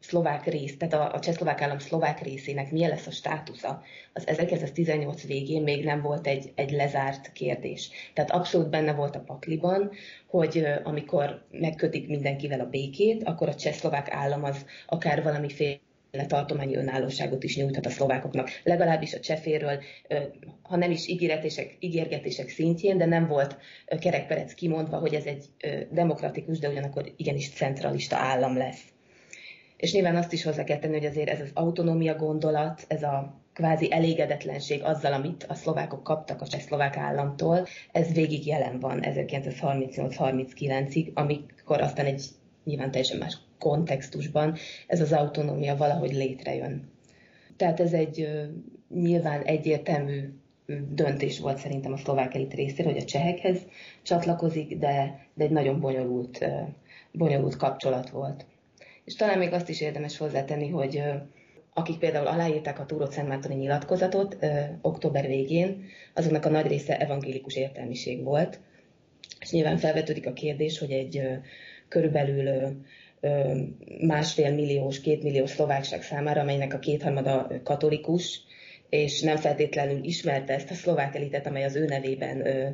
szlovák 0.00 0.44
rész, 0.44 0.76
tehát 0.76 0.94
a, 0.94 1.14
a 1.14 1.20
csehszlovák 1.20 1.60
állam 1.60 1.78
szlovák 1.78 2.22
részének 2.22 2.70
milyen 2.70 2.90
lesz 2.90 3.06
a 3.06 3.10
státusza, 3.10 3.82
az 4.12 4.26
1918 4.26 5.26
végén 5.26 5.62
még 5.62 5.84
nem 5.84 6.02
volt 6.02 6.26
egy, 6.26 6.52
egy 6.54 6.70
lezárt 6.70 7.32
kérdés. 7.32 7.90
Tehát 8.14 8.30
abszolút 8.30 8.70
benne 8.70 8.92
volt 8.92 9.16
a 9.16 9.20
pakliban, 9.26 9.90
hogy 10.26 10.66
amikor 10.84 11.44
megkötik 11.50 12.08
mindenkivel 12.08 12.60
a 12.60 12.68
békét, 12.68 13.24
akkor 13.24 13.48
a 13.48 13.54
csehszlovák 13.54 14.10
állam 14.10 14.44
az 14.44 14.64
akár 14.86 15.22
valamiféle 15.22 15.78
tartományi 16.26 16.76
önállóságot 16.76 17.44
is 17.44 17.56
nyújthat 17.56 17.86
a 17.86 17.90
szlovákoknak. 17.90 18.48
Legalábbis 18.62 19.14
a 19.14 19.20
cseféről, 19.20 19.82
ha 20.62 20.76
nem 20.76 20.90
is 20.90 21.08
ígéretések, 21.08 21.76
ígérgetések 21.80 22.48
szintjén, 22.48 22.98
de 22.98 23.04
nem 23.04 23.26
volt 23.26 23.56
kerekperec 24.00 24.54
kimondva, 24.54 24.98
hogy 24.98 25.14
ez 25.14 25.24
egy 25.24 25.44
demokratikus, 25.90 26.58
de 26.58 26.68
ugyanakkor 26.68 27.12
igenis 27.16 27.50
centralista 27.50 28.16
állam 28.16 28.56
lesz. 28.56 28.82
És 29.76 29.92
nyilván 29.92 30.16
azt 30.16 30.32
is 30.32 30.42
hozzá 30.42 30.64
kell 30.64 30.78
tenni, 30.78 30.96
hogy 30.96 31.06
azért 31.06 31.28
ez 31.28 31.40
az 31.40 31.50
autonómia 31.54 32.14
gondolat, 32.14 32.84
ez 32.88 33.02
a 33.02 33.40
kvázi 33.52 33.92
elégedetlenség 33.92 34.82
azzal, 34.82 35.12
amit 35.12 35.44
a 35.48 35.54
szlovákok 35.54 36.02
kaptak 36.02 36.40
a 36.40 36.46
csehszlovák 36.46 36.96
államtól, 36.96 37.66
ez 37.92 38.12
végig 38.12 38.46
jelen 38.46 38.80
van 38.80 39.00
1938-39-ig, 39.02 41.12
amikor 41.14 41.80
aztán 41.80 42.06
egy 42.06 42.24
nyilván 42.64 42.90
teljesen 42.90 43.18
más 43.18 43.36
kontextusban 43.58 44.56
ez 44.86 45.00
az 45.00 45.12
autonómia 45.12 45.76
valahogy 45.76 46.12
létrejön. 46.12 46.90
Tehát 47.56 47.80
ez 47.80 47.92
egy 47.92 48.28
nyilván 48.94 49.42
egyértelmű 49.42 50.20
döntés 50.88 51.38
volt 51.38 51.58
szerintem 51.58 51.92
a 51.92 51.96
szlovák 51.96 52.34
elit 52.34 52.54
részéről, 52.54 52.92
hogy 52.92 53.02
a 53.02 53.04
csehekhez 53.04 53.58
csatlakozik, 54.02 54.78
de, 54.78 55.26
de 55.34 55.44
egy 55.44 55.50
nagyon 55.50 55.80
bonyolult, 55.80 56.44
bonyolult 57.12 57.56
kapcsolat 57.56 58.10
volt. 58.10 58.46
És 59.04 59.14
talán 59.14 59.38
még 59.38 59.52
azt 59.52 59.68
is 59.68 59.80
érdemes 59.80 60.18
hozzátenni, 60.18 60.68
hogy 60.68 61.02
akik 61.78 61.98
például 61.98 62.26
aláírták 62.26 62.78
a 62.78 62.86
Túró 62.86 63.10
Szentmártoni 63.10 63.54
nyilatkozatot 63.54 64.36
ö, 64.40 64.60
október 64.80 65.26
végén, 65.26 65.84
azoknak 66.14 66.44
a 66.44 66.48
nagy 66.48 66.66
része 66.66 66.98
evangélikus 66.98 67.56
értelmiség 67.56 68.22
volt. 68.22 68.60
És 69.40 69.50
nyilván 69.50 69.76
felvetődik 69.76 70.26
a 70.26 70.32
kérdés, 70.32 70.78
hogy 70.78 70.90
egy 70.90 71.18
ö, 71.18 71.32
körülbelül 71.88 72.76
másfél 74.00 74.54
milliós, 74.54 75.00
két 75.00 75.22
milliós 75.22 75.50
szlovákság 75.50 76.02
számára, 76.02 76.40
amelynek 76.40 76.74
a 76.74 76.78
kétharmada 76.78 77.50
katolikus, 77.62 78.40
és 78.88 79.20
nem 79.20 79.36
feltétlenül 79.36 80.04
ismerte 80.04 80.52
ezt 80.52 80.70
a 80.70 80.74
szlovák 80.74 81.14
elitet, 81.14 81.46
amely 81.46 81.64
az 81.64 81.76
ő 81.76 81.84
nevében 81.84 82.46
ö, 82.46 82.68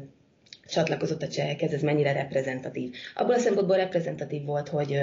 csatlakozott 0.66 1.22
a 1.22 1.28
csehekhez, 1.28 1.72
ez 1.72 1.82
mennyire 1.82 2.12
reprezentatív. 2.12 2.94
Abból 3.14 3.34
a 3.34 3.38
szempontból 3.38 3.76
reprezentatív 3.76 4.44
volt, 4.44 4.68
hogy 4.68 5.00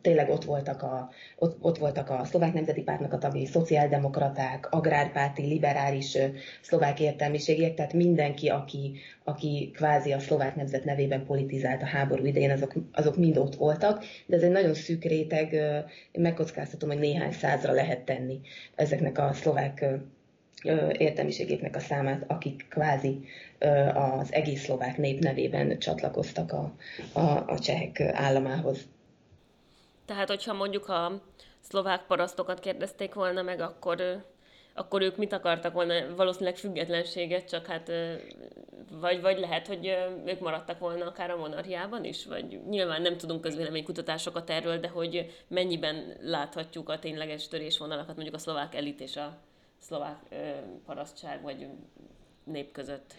tényleg 0.00 0.30
ott 0.30 0.44
voltak 0.44 0.82
a, 0.82 1.10
ott, 1.36 1.56
ott 1.60 1.78
voltak 1.78 2.10
a 2.10 2.24
szlovák 2.24 2.52
nemzeti 2.52 2.82
pártnak 2.82 3.12
a 3.12 3.18
tagjai, 3.18 3.46
szociáldemokraták, 3.46 4.72
agrárpárti, 4.72 5.42
liberális 5.42 6.18
szlovák 6.60 7.00
értelmiségiek, 7.00 7.74
tehát 7.74 7.92
mindenki, 7.92 8.48
aki, 8.48 8.92
aki 9.24 9.70
kvázi 9.74 10.12
a 10.12 10.18
szlovák 10.18 10.56
nemzet 10.56 10.84
nevében 10.84 11.24
politizált 11.24 11.82
a 11.82 11.86
háború 11.86 12.24
idején, 12.24 12.50
azok, 12.50 12.72
azok 12.92 13.16
mind 13.16 13.36
ott 13.36 13.54
voltak, 13.54 14.04
de 14.26 14.36
ez 14.36 14.42
egy 14.42 14.50
nagyon 14.50 14.74
szűk 14.74 15.04
réteg, 15.04 15.56
megkockáztatom, 16.12 16.88
hogy 16.88 16.98
néhány 16.98 17.32
százra 17.32 17.72
lehet 17.72 18.00
tenni 18.00 18.40
ezeknek 18.74 19.18
a 19.18 19.32
szlovák 19.32 19.84
értelmiségeknek 20.98 21.76
a 21.76 21.80
számát, 21.80 22.24
akik 22.26 22.66
kvázi 22.68 23.20
az 23.94 24.32
egész 24.32 24.62
szlovák 24.62 24.96
nép 24.96 25.22
nevében 25.22 25.78
csatlakoztak 25.78 26.52
a, 26.52 26.74
a, 27.12 27.44
a 27.46 27.58
csehek 27.58 28.00
államához. 28.00 28.88
Tehát, 30.08 30.28
hogyha 30.28 30.52
mondjuk 30.52 30.88
a 30.88 31.20
szlovák 31.60 32.06
parasztokat 32.06 32.60
kérdezték 32.60 33.14
volna 33.14 33.42
meg, 33.42 33.60
akkor, 33.60 34.24
akkor 34.74 35.02
ők 35.02 35.16
mit 35.16 35.32
akartak 35.32 35.72
volna? 35.72 36.14
Valószínűleg 36.16 36.56
függetlenséget, 36.56 37.48
csak 37.48 37.66
hát 37.66 37.90
vagy, 39.00 39.20
vagy 39.20 39.38
lehet, 39.38 39.66
hogy 39.66 39.96
ők 40.26 40.40
maradtak 40.40 40.78
volna 40.78 41.06
akár 41.06 41.30
a 41.30 41.36
monarchiában 41.36 42.04
is, 42.04 42.26
vagy 42.26 42.60
nyilván 42.68 43.02
nem 43.02 43.16
tudunk 43.16 43.40
közvéleménykutatásokat 43.40 44.50
erről, 44.50 44.78
de 44.78 44.88
hogy 44.88 45.42
mennyiben 45.48 46.16
láthatjuk 46.20 46.88
a 46.88 46.98
tényleges 46.98 47.48
törésvonalakat 47.48 48.14
mondjuk 48.14 48.36
a 48.36 48.38
szlovák 48.38 48.74
elit 48.74 49.00
és 49.00 49.16
a 49.16 49.36
szlovák 49.78 50.18
parasztság 50.86 51.42
vagy 51.42 51.66
nép 52.44 52.72
között? 52.72 53.14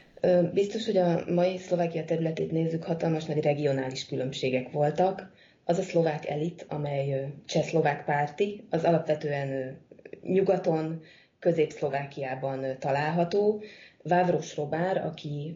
Biztos, 0.53 0.85
hogy 0.85 0.97
a 0.97 1.21
mai 1.27 1.57
Szlovákia 1.57 2.05
területét 2.05 2.51
nézzük, 2.51 2.83
hatalmas 2.83 3.25
nagy 3.25 3.41
regionális 3.41 4.05
különbségek 4.05 4.71
voltak 4.71 5.31
az 5.69 5.77
a 5.77 5.81
szlovák 5.81 6.29
elit, 6.29 6.65
amely 6.69 7.33
cseh-szlovák 7.45 8.05
párti, 8.05 8.67
az 8.69 8.83
alapvetően 8.83 9.77
nyugaton, 10.21 11.01
közép-szlovákiában 11.39 12.65
található. 12.79 13.61
Vávros 14.03 14.55
Robár, 14.55 14.97
aki 14.97 15.55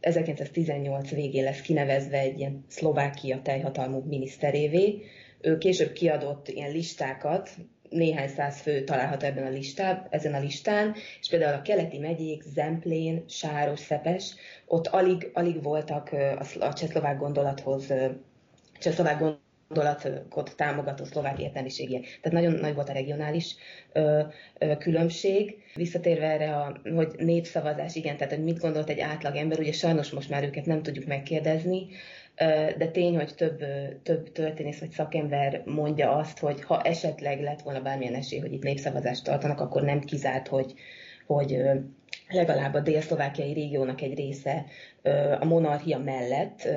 1918 0.00 1.10
végén 1.10 1.44
lesz 1.44 1.60
kinevezve 1.60 2.18
egy 2.18 2.38
ilyen 2.38 2.64
Szlovákia 2.68 3.42
teljhatalmú 3.42 4.02
miniszterévé, 4.08 5.02
ő 5.40 5.58
később 5.58 5.92
kiadott 5.92 6.48
ilyen 6.48 6.70
listákat, 6.70 7.50
néhány 7.88 8.28
száz 8.28 8.60
fő 8.60 8.84
található 8.84 9.26
ebben 9.26 9.46
a 9.46 9.50
listán, 9.50 10.06
ezen 10.10 10.34
a 10.34 10.40
listán, 10.40 10.94
és 11.20 11.28
például 11.28 11.58
a 11.58 11.62
keleti 11.62 11.98
megyék, 11.98 12.42
Zemplén, 12.42 13.24
Sáros, 13.28 13.80
Szepes, 13.80 14.34
ott 14.66 14.86
alig, 14.86 15.30
alig 15.32 15.62
voltak 15.62 16.10
a 16.60 16.72
csehszlovák 16.72 17.18
gondolathoz 17.18 17.92
csehszlovák 18.80 19.18
gondolatot 19.68 20.56
támogató 20.56 21.04
szlovák 21.04 21.38
értelmiségiek. 21.38 22.02
Tehát 22.22 22.40
nagyon 22.40 22.60
nagy 22.60 22.74
volt 22.74 22.88
a 22.88 22.92
regionális 22.92 23.54
ö, 23.92 24.22
ö, 24.58 24.76
különbség. 24.76 25.62
Visszatérve 25.74 26.26
erre, 26.26 26.56
a, 26.56 26.80
hogy 26.94 27.14
népszavazás, 27.18 27.94
igen, 27.94 28.16
tehát 28.16 28.34
hogy 28.34 28.44
mit 28.44 28.58
gondolt 28.58 28.88
egy 28.88 29.00
átlag 29.00 29.36
ember, 29.36 29.58
ugye 29.58 29.72
sajnos 29.72 30.10
most 30.10 30.30
már 30.30 30.44
őket 30.44 30.66
nem 30.66 30.82
tudjuk 30.82 31.06
megkérdezni, 31.06 31.86
de 32.78 32.88
tény, 32.92 33.16
hogy 33.16 33.34
több, 33.34 33.64
több 34.02 34.32
történész 34.32 34.78
vagy 34.78 34.90
szakember 34.90 35.62
mondja 35.64 36.12
azt, 36.12 36.38
hogy 36.38 36.62
ha 36.62 36.82
esetleg 36.82 37.40
lett 37.42 37.62
volna 37.62 37.80
bármilyen 37.80 38.14
esély, 38.14 38.38
hogy 38.38 38.52
itt 38.52 38.62
népszavazást 38.62 39.24
tartanak, 39.24 39.60
akkor 39.60 39.82
nem 39.82 40.00
kizárt, 40.00 40.48
hogy, 40.48 40.74
hogy 41.26 41.62
legalább 42.32 42.74
a 42.74 42.80
dél-szlovákiai 42.80 43.52
régiónak 43.52 44.00
egy 44.00 44.14
része 44.14 44.64
a 45.40 45.44
monarchia 45.44 45.98
mellett 45.98 46.68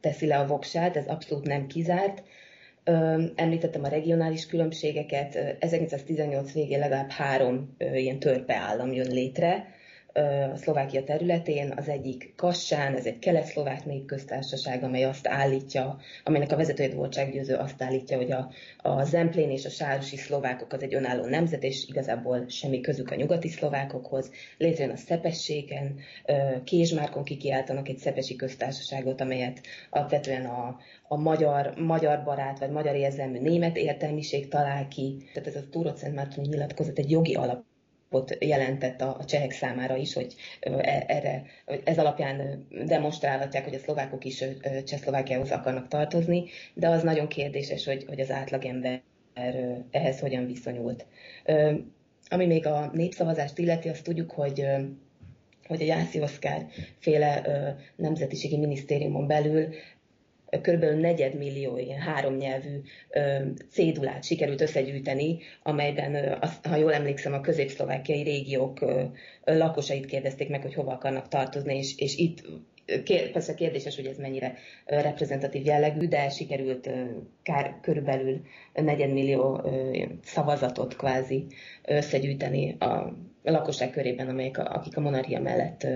teszi 0.00 0.26
le 0.26 0.38
a 0.38 0.46
voksát, 0.46 0.96
ez 0.96 1.06
abszolút 1.06 1.46
nem 1.46 1.66
kizárt. 1.66 2.22
Említettem 3.34 3.84
a 3.84 3.88
regionális 3.88 4.46
különbségeket, 4.46 5.56
1918 5.58 6.52
végén 6.52 6.78
legalább 6.78 7.10
három 7.10 7.76
ilyen 7.78 8.18
törpeállam 8.18 8.92
jön 8.92 9.10
létre, 9.10 9.74
Szlovákia 10.54 11.04
területén, 11.04 11.72
az 11.76 11.88
egyik 11.88 12.32
Kassán, 12.36 12.96
ez 12.96 13.06
egy 13.06 13.18
kelet-szlovák 13.18 13.84
népköztársaság, 13.84 14.82
amely 14.82 15.04
azt 15.04 15.28
állítja, 15.28 15.98
amelynek 16.24 16.52
a 16.52 16.56
vezetője 16.56 16.94
voltsággyőző 16.94 17.54
azt 17.54 17.82
állítja, 17.82 18.16
hogy 18.16 18.32
a, 18.32 18.50
a 18.76 19.04
zemplén 19.04 19.50
és 19.50 19.64
a 19.64 19.68
sárosi 19.68 20.16
szlovákok 20.16 20.72
az 20.72 20.82
egy 20.82 20.94
önálló 20.94 21.24
nemzet, 21.24 21.62
és 21.62 21.88
igazából 21.88 22.48
semmi 22.48 22.80
közük 22.80 23.10
a 23.10 23.14
nyugati 23.14 23.48
szlovákokhoz. 23.48 24.30
Létrejön 24.58 24.92
a 24.92 24.96
Szepességen, 24.96 25.98
Kézsmárkon 26.64 27.24
kikiáltanak 27.24 27.88
egy 27.88 27.98
szepesi 27.98 28.36
köztársaságot, 28.36 29.20
amelyet 29.20 29.60
alapvetően 29.90 30.44
a, 30.44 30.78
a 31.08 31.16
magyar, 31.16 31.74
magyar 31.76 32.22
barát, 32.24 32.58
vagy 32.58 32.70
magyar 32.70 32.94
érzelmű 32.94 33.40
német 33.40 33.76
értelmiség 33.76 34.48
talál 34.48 34.88
ki. 34.88 35.30
Tehát 35.32 35.48
ez 35.48 35.56
a 35.56 35.68
Túró 35.70 35.94
Szent 35.94 36.36
nyilatkozat 36.36 36.98
egy 36.98 37.10
jogi 37.10 37.34
alap 37.34 37.70
jelentett 38.38 39.00
a, 39.00 39.24
csehek 39.24 39.50
számára 39.50 39.96
is, 39.96 40.14
hogy 40.14 40.34
e, 40.60 41.04
erre, 41.06 41.42
ez 41.84 41.98
alapján 41.98 42.66
demonstrálhatják, 42.86 43.64
hogy 43.64 43.74
a 43.74 43.78
szlovákok 43.78 44.24
is 44.24 44.44
Csehszlovákiához 44.84 45.50
akarnak 45.50 45.88
tartozni, 45.88 46.44
de 46.74 46.88
az 46.88 47.02
nagyon 47.02 47.28
kérdéses, 47.28 47.84
hogy, 47.84 48.04
hogy 48.08 48.20
az 48.20 48.30
átlagember 48.30 49.02
ehhez 49.90 50.20
hogyan 50.20 50.46
viszonyult. 50.46 51.06
Ami 52.28 52.46
még 52.46 52.66
a 52.66 52.90
népszavazást 52.92 53.58
illeti, 53.58 53.88
azt 53.88 54.04
tudjuk, 54.04 54.30
hogy 54.30 54.66
hogy 55.66 55.82
a 55.82 55.84
Jászi 55.84 56.20
Oszkár 56.20 56.66
féle 56.98 57.42
nemzetiségi 57.96 58.56
minisztériumon 58.56 59.26
belül 59.26 59.68
körülbelül 60.60 61.00
negyedmillió 61.00 61.78
ilyen 61.78 62.00
háromnyelvű 62.00 62.80
cédulát 63.70 64.24
sikerült 64.24 64.60
összegyűjteni, 64.60 65.38
amelyben, 65.62 66.38
ha 66.62 66.76
jól 66.76 66.92
emlékszem, 66.92 67.32
a 67.32 67.40
középszlovákiai 67.40 68.22
régiók 68.22 68.84
lakosait 69.44 70.06
kérdezték 70.06 70.48
meg, 70.48 70.62
hogy 70.62 70.74
hova 70.74 70.92
akarnak 70.92 71.28
tartozni, 71.28 71.76
és, 71.76 71.98
és 71.98 72.16
itt 72.16 72.42
persze 73.32 73.54
kérdéses, 73.54 73.96
hogy 73.96 74.06
ez 74.06 74.18
mennyire 74.18 74.54
reprezentatív 74.84 75.64
jellegű, 75.64 76.08
de 76.08 76.28
sikerült 76.28 76.90
kár, 77.42 77.78
körülbelül 77.80 78.40
negyedmillió 78.74 79.60
szavazatot 80.24 80.96
kvázi 80.96 81.46
összegyűjteni 81.84 82.76
a 82.78 83.16
a 83.44 83.50
lakosság 83.50 83.90
körében, 83.90 84.28
amelyek 84.28 84.58
a, 84.58 84.74
akik 84.74 84.96
a 84.96 85.00
monarchia 85.00 85.40
mellett 85.40 85.86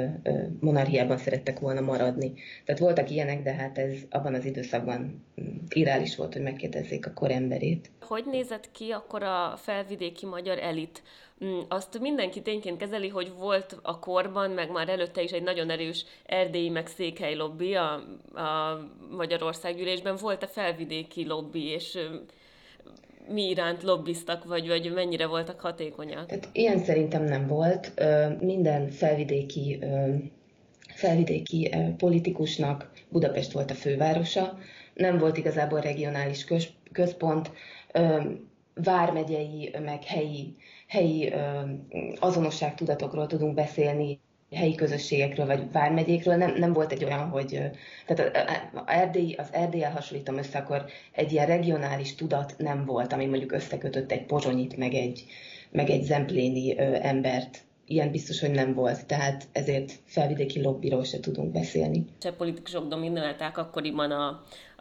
monarchiában 0.60 1.16
szerettek 1.16 1.58
volna 1.58 1.80
maradni. 1.80 2.32
Tehát 2.64 2.80
voltak 2.80 3.10
ilyenek, 3.10 3.42
de 3.42 3.52
hát 3.52 3.78
ez 3.78 3.92
abban 4.10 4.34
az 4.34 4.44
időszakban 4.44 5.24
mm, 5.40 5.56
irális 5.68 6.16
volt, 6.16 6.32
hogy 6.32 6.42
megkérdezzék 6.42 7.06
a 7.06 7.12
koremberét. 7.12 7.90
Hogy 8.00 8.24
nézett 8.30 8.70
ki 8.70 8.90
akkor 8.90 9.22
a 9.22 9.54
felvidéki 9.56 10.26
magyar 10.26 10.58
elit? 10.58 11.02
Mm, 11.44 11.58
azt 11.68 11.98
mindenki 12.00 12.42
tényként 12.42 12.78
kezeli, 12.78 13.08
hogy 13.08 13.32
volt 13.38 13.78
a 13.82 13.98
korban, 13.98 14.50
meg 14.50 14.70
már 14.70 14.88
előtte 14.88 15.22
is 15.22 15.30
egy 15.30 15.42
nagyon 15.42 15.70
erős 15.70 16.04
erdélyi, 16.26 16.68
meg 16.68 16.86
székhely 16.86 17.34
lobby 17.34 17.74
a, 17.74 17.92
a 18.34 18.80
Magyarországgyűlésben. 19.10 20.16
Volt 20.20 20.42
a 20.42 20.46
felvidéki 20.46 21.26
lobby, 21.26 21.64
és 21.64 21.98
mi 23.28 23.48
iránt 23.48 23.82
lobbiztak, 23.82 24.44
vagy, 24.44 24.68
vagy 24.68 24.92
mennyire 24.94 25.26
voltak 25.26 25.60
hatékonyak? 25.60 26.26
Tehát 26.26 26.48
ilyen 26.52 26.78
szerintem 26.78 27.24
nem 27.24 27.46
volt. 27.46 27.92
Minden 28.40 28.90
felvidéki, 28.90 29.78
felvidéki 30.94 31.74
politikusnak 31.96 32.90
Budapest 33.08 33.52
volt 33.52 33.70
a 33.70 33.74
fővárosa, 33.74 34.58
nem 34.94 35.18
volt 35.18 35.36
igazából 35.36 35.80
regionális 35.80 36.46
központ, 36.92 37.50
vármegyei, 38.74 39.74
meg 39.84 40.04
helyi, 40.04 40.56
helyi 40.86 41.32
azonosságtudatokról 42.18 43.26
tudunk 43.26 43.54
beszélni, 43.54 44.20
helyi 44.50 44.74
közösségekről 44.74 45.46
vagy 45.46 45.72
vármegyékről, 45.72 46.36
nem, 46.36 46.54
nem 46.56 46.72
volt 46.72 46.92
egy 46.92 47.04
olyan, 47.04 47.28
hogy 47.28 47.60
tehát 48.06 48.36
a, 48.74 48.78
a 48.78 48.90
Erdély, 48.90 49.34
az 49.34 49.48
Erdélyel 49.52 49.90
hasonlítom 49.90 50.36
össze, 50.38 50.58
akkor 50.58 50.84
egy 51.12 51.32
ilyen 51.32 51.46
regionális 51.46 52.14
tudat 52.14 52.54
nem 52.58 52.84
volt, 52.84 53.12
ami 53.12 53.26
mondjuk 53.26 53.52
összekötött 53.52 54.10
egy 54.12 54.26
pozsonyit, 54.26 54.76
meg 54.76 54.94
egy, 54.94 55.24
meg 55.70 55.90
egy 55.90 56.02
zempléni 56.02 56.78
ö, 56.78 56.94
embert. 57.00 57.64
Ilyen 57.88 58.10
biztos, 58.10 58.40
hogy 58.40 58.50
nem 58.50 58.74
volt, 58.74 59.06
tehát 59.06 59.44
ezért 59.52 59.92
felvidéki 60.04 60.62
lobbiról 60.62 61.04
se 61.04 61.20
tudunk 61.20 61.52
beszélni. 61.52 62.04
Cseh 62.18 62.32
politikusok 62.32 62.88
dominálták 62.88 63.58
akkoriban 63.58 64.10
a, 64.10 64.26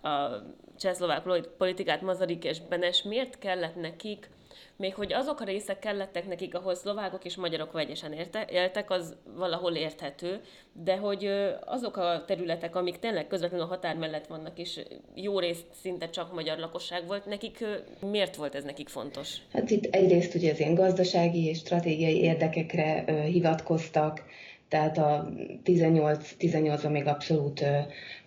a 0.08 0.44
csehszlovák 0.80 1.24
politikát, 1.58 2.02
Mazarik 2.02 2.44
és 2.44 2.62
Benes. 2.70 3.04
Miért 3.04 3.38
kellett 3.38 3.76
nekik 3.76 4.30
még 4.76 4.94
hogy 4.96 5.14
azok 5.14 5.40
a 5.40 5.44
részek 5.44 5.80
kellettek 5.80 6.28
nekik, 6.28 6.56
ahol 6.56 6.76
szlovákok 6.76 7.26
és 7.26 7.36
magyarok 7.36 7.72
vegyesen 7.72 8.14
érte, 8.14 8.48
éltek, 8.52 8.90
az 8.90 9.16
valahol 9.38 9.76
érthető, 9.76 10.42
de 10.84 10.98
hogy 10.98 11.30
azok 11.66 11.98
a 11.98 12.24
területek, 12.28 12.76
amik 12.76 13.00
tényleg 13.00 13.28
közvetlenül 13.28 13.66
a 13.66 13.70
határ 13.70 13.96
mellett 13.96 14.28
vannak, 14.28 14.60
és 14.60 14.80
jó 15.16 15.40
részt 15.40 15.66
szinte 15.82 16.10
csak 16.10 16.34
magyar 16.34 16.58
lakosság 16.58 17.08
volt, 17.08 17.26
nekik 17.26 17.66
miért 18.00 18.36
volt 18.36 18.56
ez 18.56 18.64
nekik 18.64 18.90
fontos? 18.90 19.30
Hát 19.54 19.70
itt 19.70 19.96
egyrészt 19.96 20.36
ugye 20.36 20.52
az 20.52 20.60
ilyen 20.60 20.76
gazdasági 20.76 21.46
és 21.46 21.58
stratégiai 21.58 22.22
érdekekre 22.22 23.04
hivatkoztak, 23.26 24.24
tehát 24.68 24.98
a 24.98 25.30
18-18-ban 25.66 26.92
még 26.92 27.08
abszolút 27.08 27.62
ö, 27.62 27.80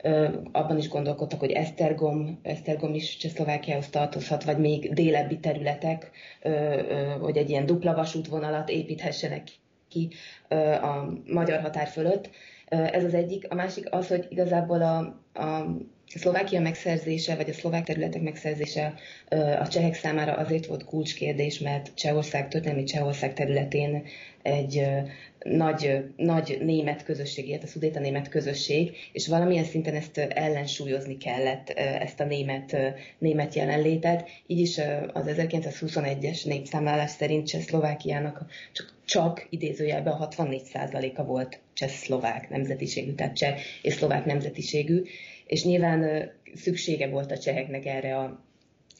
ö, 0.03 0.29
abban 0.53 0.79
is 0.79 0.89
gondolkodtak, 0.89 1.41
hogy 1.41 1.51
Esztergom, 1.51 2.39
Esztergom 2.43 2.95
is 2.95 3.17
Csehszlovákiához 3.17 3.89
tartozhat, 3.89 4.45
vagy 4.45 4.59
még 4.59 4.93
délebbi 4.93 5.39
területek, 5.39 6.11
ö, 6.43 6.51
ö, 6.51 7.05
hogy 7.21 7.37
egy 7.37 7.51
ilyen 7.51 7.67
dupla 7.67 7.95
vasútvonalat 7.95 8.69
építhessenek 8.69 9.49
ki 9.89 10.11
ö, 10.49 10.57
a 10.73 11.13
magyar 11.27 11.61
határ 11.61 11.87
fölött. 11.87 12.31
Ez 12.69 13.05
az 13.05 13.15
egyik. 13.15 13.47
A 13.51 13.55
másik 13.55 13.95
az, 13.95 14.09
hogy 14.09 14.27
igazából 14.29 14.83
a, 14.83 14.99
a 15.41 15.77
Szlovákia 16.15 16.61
megszerzése, 16.61 17.35
vagy 17.35 17.49
a 17.49 17.53
szlovák 17.53 17.85
területek 17.85 18.23
megszerzése 18.23 18.95
a 19.59 19.69
csehek 19.69 19.95
számára 19.95 20.33
azért 20.33 20.67
volt 20.67 20.85
kulcskérdés, 20.85 21.59
mert 21.59 21.91
Csehország, 21.95 22.49
történelmi 22.49 22.85
Csehország 22.85 23.35
területén 23.35 24.03
egy 24.43 24.87
nagy, 25.39 26.05
nagy 26.17 26.59
német 26.61 27.05
közösség 27.05 27.49
élt, 27.49 27.63
a 27.63 27.67
szudéta 27.67 28.01
német 28.01 28.29
közösség, 28.29 28.97
és 29.13 29.27
valamilyen 29.27 29.65
szinten 29.65 29.95
ezt 29.95 30.19
ellensúlyozni 30.19 31.17
kellett, 31.17 31.69
ezt 31.79 32.21
a 32.21 32.25
német, 32.25 32.77
német 33.19 33.55
jelenlétet. 33.55 34.29
Így 34.47 34.59
is 34.61 34.79
az 35.13 35.25
1921-es 35.27 36.47
népszámlálás 36.47 37.11
szerint 37.11 37.47
Csehszlovákiának 37.47 38.47
csak, 38.73 38.95
csak 39.05 39.47
idézőjelben 39.51 40.17
64%-a 40.21 41.25
volt 41.25 41.61
cseh-szlovák 41.73 42.49
nemzetiségű, 42.49 43.13
tehát 43.13 43.37
cseh 43.37 43.59
és 43.83 43.95
szlovák 43.95 44.25
nemzetiségű, 44.25 45.03
és 45.49 45.65
nyilván 45.65 46.31
szüksége 46.55 47.09
volt 47.09 47.31
a 47.31 47.39
cseheknek 47.39 47.87
erre 47.87 48.17
a 48.17 48.47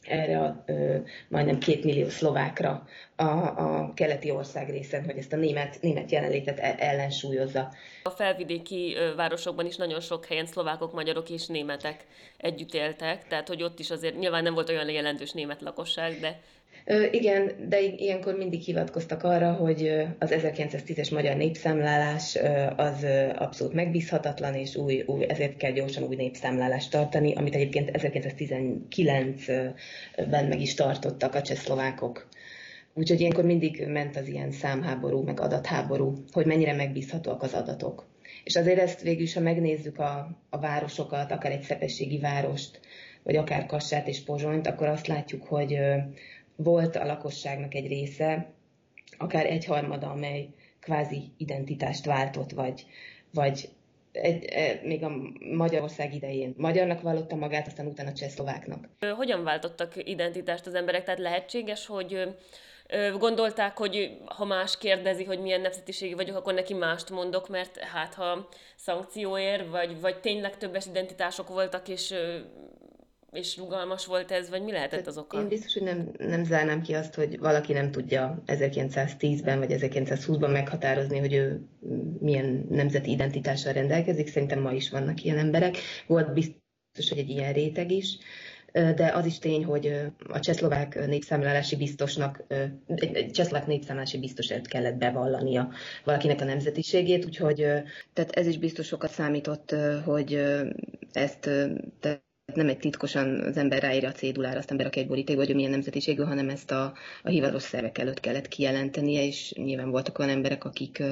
erre 0.07 0.39
a 0.39 0.63
ö, 0.65 0.95
majdnem 1.27 1.59
két 1.59 1.83
millió 1.83 2.09
szlovákra 2.09 2.87
a, 3.15 3.23
a 3.23 3.91
keleti 3.93 4.31
ország 4.31 4.69
részen, 4.69 5.05
hogy 5.05 5.17
ezt 5.17 5.33
a 5.33 5.35
német, 5.35 5.77
német 5.81 6.11
jelenlétet 6.11 6.59
e, 6.59 6.75
ellensúlyozza. 6.79 7.73
A 8.03 8.09
felvidéki 8.09 8.95
városokban 9.15 9.65
is 9.65 9.75
nagyon 9.75 9.99
sok 9.99 10.25
helyen 10.25 10.45
szlovákok, 10.45 10.93
magyarok 10.93 11.29
és 11.29 11.47
németek 11.47 12.05
együtt 12.37 12.73
éltek, 12.73 13.27
tehát 13.27 13.47
hogy 13.47 13.63
ott 13.63 13.79
is 13.79 13.89
azért 13.89 14.19
nyilván 14.19 14.43
nem 14.43 14.53
volt 14.53 14.69
olyan 14.69 14.89
jelentős 14.89 15.31
német 15.31 15.61
lakosság, 15.61 16.19
de 16.19 16.39
igen, 17.11 17.51
de 17.67 17.81
ilyenkor 17.81 18.35
mindig 18.35 18.61
hivatkoztak 18.61 19.23
arra, 19.23 19.53
hogy 19.53 20.07
az 20.19 20.33
1910-es 20.33 21.11
magyar 21.11 21.35
népszámlálás 21.35 22.37
az 22.75 23.05
abszolút 23.35 23.73
megbízhatatlan, 23.73 24.53
és 24.53 24.75
új, 24.75 25.03
új, 25.05 25.25
ezért 25.29 25.57
kell 25.57 25.71
gyorsan 25.71 26.03
új 26.03 26.15
népszámlálást 26.15 26.91
tartani, 26.91 27.33
amit 27.33 27.55
egyébként 27.55 27.91
1919-ben 27.93 30.45
meg 30.45 30.61
is 30.61 30.73
tartottak 30.73 31.35
a 31.35 31.41
csehszlovákok. 31.41 32.27
Úgyhogy 32.93 33.19
ilyenkor 33.19 33.45
mindig 33.45 33.85
ment 33.87 34.15
az 34.15 34.27
ilyen 34.27 34.51
számháború, 34.51 35.21
meg 35.21 35.39
adatháború, 35.39 36.13
hogy 36.31 36.45
mennyire 36.45 36.73
megbízhatóak 36.73 37.43
az 37.43 37.53
adatok. 37.53 38.07
És 38.43 38.55
azért 38.55 38.79
ezt 38.79 39.01
végül 39.01 39.23
is, 39.23 39.33
ha 39.33 39.39
megnézzük 39.39 39.99
a, 39.99 40.37
a 40.49 40.59
városokat, 40.59 41.31
akár 41.31 41.51
egy 41.51 41.61
szepességi 41.61 42.19
várost, 42.19 42.79
vagy 43.23 43.35
akár 43.35 43.65
Kassát 43.65 44.07
és 44.07 44.23
Pozsonyt, 44.23 44.67
akkor 44.67 44.87
azt 44.87 45.07
látjuk, 45.07 45.43
hogy 45.43 45.77
volt 46.63 46.95
a 46.95 47.05
lakosságnak 47.05 47.73
egy 47.73 47.87
része, 47.87 48.51
akár 49.17 49.45
egyharmada, 49.45 50.09
amely 50.09 50.49
kvázi 50.79 51.31
identitást 51.37 52.05
váltott, 52.05 52.51
vagy, 52.51 52.85
vagy 53.33 53.69
egy, 54.11 54.43
egy, 54.45 54.81
még 54.83 55.03
a 55.03 55.11
Magyarország 55.55 56.13
idején 56.13 56.53
magyarnak 56.57 57.01
vallotta 57.01 57.35
magát, 57.35 57.67
aztán 57.67 57.85
utána 57.85 58.13
csehszlováknak. 58.13 58.89
Hogyan 59.15 59.43
váltottak 59.43 59.93
identitást 60.09 60.65
az 60.65 60.73
emberek? 60.75 61.03
Tehát 61.03 61.19
lehetséges, 61.19 61.85
hogy 61.85 62.27
Gondolták, 63.17 63.77
hogy 63.77 64.17
ha 64.25 64.45
más 64.45 64.77
kérdezi, 64.77 65.23
hogy 65.23 65.39
milyen 65.39 65.61
nemzetiségi 65.61 66.13
vagyok, 66.13 66.35
akkor 66.35 66.53
neki 66.53 66.73
mást 66.73 67.09
mondok, 67.09 67.49
mert 67.49 67.77
hát 67.77 68.13
ha 68.13 68.47
szankcióér, 68.75 69.69
vagy, 69.69 70.01
vagy 70.01 70.19
tényleg 70.19 70.57
többes 70.57 70.85
identitások 70.85 71.47
voltak, 71.47 71.87
és 71.87 72.13
és 73.31 73.57
rugalmas 73.57 74.05
volt 74.05 74.31
ez, 74.31 74.49
vagy 74.49 74.63
mi 74.63 74.71
lehetett 74.71 75.07
az 75.07 75.17
oka? 75.17 75.39
Én 75.39 75.47
biztos, 75.47 75.73
hogy 75.73 75.83
nem, 75.83 76.11
nem 76.17 76.43
zárnám 76.43 76.81
ki 76.81 76.93
azt, 76.93 77.15
hogy 77.15 77.39
valaki 77.39 77.73
nem 77.73 77.91
tudja 77.91 78.43
1910-ben 78.47 79.59
vagy 79.59 79.71
1920-ban 79.71 80.51
meghatározni, 80.51 81.19
hogy 81.19 81.33
ő 81.33 81.61
milyen 82.19 82.65
nemzeti 82.69 83.11
identitással 83.11 83.73
rendelkezik. 83.73 84.27
Szerintem 84.27 84.61
ma 84.61 84.71
is 84.71 84.89
vannak 84.89 85.23
ilyen 85.23 85.37
emberek. 85.37 85.77
Volt 86.07 86.33
biztos, 86.33 87.09
hogy 87.09 87.17
egy 87.17 87.29
ilyen 87.29 87.53
réteg 87.53 87.91
is 87.91 88.17
de 88.71 89.11
az 89.13 89.25
is 89.25 89.39
tény, 89.39 89.65
hogy 89.65 89.93
a 90.27 90.39
csehszlovák 90.39 91.07
népszámlálási 91.07 91.75
biztosnak, 91.75 92.43
egy 92.95 93.31
csehszlovák 93.31 93.67
népszámlálási 93.67 94.19
biztosért 94.19 94.67
kellett 94.67 94.95
bevallania 94.95 95.71
valakinek 96.03 96.41
a 96.41 96.45
nemzetiségét, 96.45 97.25
úgyhogy 97.25 97.55
tehát 98.13 98.31
ez 98.31 98.45
is 98.45 98.57
biztos 98.57 98.87
sokat 98.87 99.11
számított, 99.11 99.75
hogy 100.05 100.41
ezt 101.11 101.49
nem 102.55 102.67
egy 102.67 102.77
titkosan 102.79 103.39
az 103.39 103.57
ember 103.57 103.81
ráírja 103.81 104.09
a 104.09 104.11
cédulára, 104.11 104.57
aztán 104.57 104.77
berak 104.77 104.95
egy 104.95 105.07
borítékba, 105.07 105.45
hogy 105.45 105.55
milyen 105.55 105.71
nemzetiségű, 105.71 106.21
hanem 106.23 106.49
ezt 106.49 106.71
a, 106.71 106.93
a 107.23 107.29
hivatalos 107.29 107.61
szervek 107.63 107.97
előtt 107.97 108.19
kellett 108.19 108.47
kijelentenie, 108.47 109.25
és 109.25 109.53
nyilván 109.53 109.89
voltak 109.89 110.19
olyan 110.19 110.31
emberek, 110.31 110.63
akik, 110.63 111.03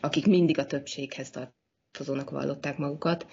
akik 0.00 0.26
mindig 0.26 0.58
a 0.58 0.66
többséghez 0.66 1.30
tartozónak 1.30 2.30
vallották 2.30 2.76
magukat. 2.76 3.26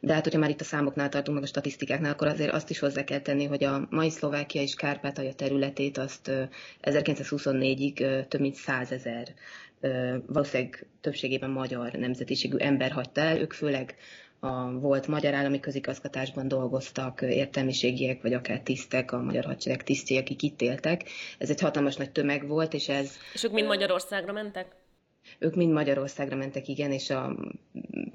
De 0.00 0.12
hát, 0.12 0.22
hogyha 0.24 0.38
már 0.38 0.50
itt 0.50 0.60
a 0.60 0.64
számoknál 0.64 1.08
tartunk, 1.08 1.36
meg 1.36 1.46
a 1.46 1.48
statisztikáknál, 1.50 2.12
akkor 2.12 2.26
azért 2.26 2.52
azt 2.52 2.70
is 2.70 2.78
hozzá 2.78 3.04
kell 3.04 3.20
tenni, 3.20 3.44
hogy 3.44 3.64
a 3.64 3.86
mai 3.90 4.10
Szlovákia 4.10 4.62
és 4.62 4.74
Kárpátalja 4.74 5.32
területét 5.32 5.98
azt 5.98 6.30
1924-ig 6.82 8.26
több 8.28 8.40
mint 8.40 8.54
százezer 8.54 9.34
valószínűleg 10.26 10.86
többségében 11.00 11.50
magyar 11.50 11.92
nemzetiségű 11.92 12.56
ember 12.56 12.90
hagyta 12.90 13.20
el, 13.20 13.38
ők 13.38 13.52
főleg 13.52 13.94
a 14.44 14.78
volt 14.80 15.06
magyar 15.06 15.34
állami 15.34 15.60
közigazgatásban 15.60 16.48
dolgoztak 16.48 17.22
értelmiségiek, 17.22 18.22
vagy 18.22 18.32
akár 18.32 18.60
tisztek, 18.60 19.12
a 19.12 19.22
magyar 19.22 19.44
hadsereg 19.44 19.82
tisztjei, 19.82 20.18
akik 20.18 20.42
itt 20.42 20.60
éltek. 20.60 21.04
Ez 21.38 21.50
egy 21.50 21.60
hatalmas 21.60 21.96
nagy 21.96 22.10
tömeg 22.10 22.46
volt, 22.46 22.74
és 22.74 22.88
ez... 22.88 23.16
És 23.32 23.44
ők 23.44 23.52
mind 23.52 23.66
Magyarországra 23.66 24.32
mentek? 24.32 24.66
Ők 25.38 25.54
mind 25.54 25.72
Magyarországra 25.72 26.36
mentek, 26.36 26.68
igen, 26.68 26.92
és 26.92 27.10
a 27.10 27.36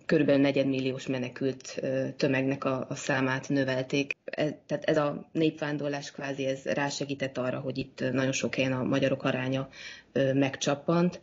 körülbelül 0.05 0.41
negyedmilliós 0.41 1.07
menekült 1.07 1.81
tömegnek 2.17 2.63
a, 2.63 2.85
a 2.89 2.95
számát 2.95 3.49
növelték. 3.49 4.11
Ez, 4.23 4.51
tehát 4.65 4.83
ez 4.83 4.97
a 4.97 5.29
népvándorlás 5.31 6.11
kvázi 6.11 6.45
ez 6.45 6.65
rásegített 6.65 7.37
arra, 7.37 7.59
hogy 7.59 7.77
itt 7.77 7.99
nagyon 8.11 8.31
sok 8.31 8.55
helyen 8.55 8.73
a 8.73 8.83
magyarok 8.83 9.23
aránya 9.23 9.69
megcsappant 10.33 11.19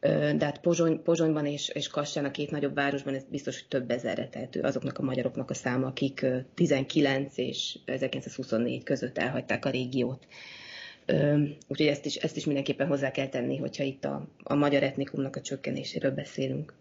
de 0.00 0.44
hát 0.44 0.60
Pozsony, 0.60 1.02
Pozsonyban 1.02 1.46
és, 1.46 1.68
és 1.68 1.88
Kassán, 1.88 2.24
a 2.24 2.30
két 2.30 2.50
nagyobb 2.50 2.74
városban 2.74 3.14
ez 3.14 3.24
biztos, 3.30 3.58
hogy 3.58 3.68
több 3.68 3.90
ezerre 3.90 4.28
tehető 4.28 4.60
azoknak 4.60 4.98
a 4.98 5.02
magyaroknak 5.02 5.50
a 5.50 5.54
száma, 5.54 5.86
akik 5.86 6.26
19 6.54 7.38
és 7.38 7.78
1924 7.84 8.82
között 8.82 9.18
elhagyták 9.18 9.64
a 9.64 9.70
régiót. 9.70 10.26
Úgyhogy 11.68 11.86
ezt 11.86 12.06
is, 12.06 12.16
ezt 12.16 12.36
is 12.36 12.44
mindenképpen 12.44 12.86
hozzá 12.86 13.10
kell 13.10 13.28
tenni, 13.28 13.56
hogyha 13.56 13.84
itt 13.84 14.04
a, 14.04 14.28
a 14.42 14.54
magyar 14.54 14.82
etnikumnak 14.82 15.36
a 15.36 15.40
csökkenéséről 15.40 16.10
beszélünk. 16.10 16.74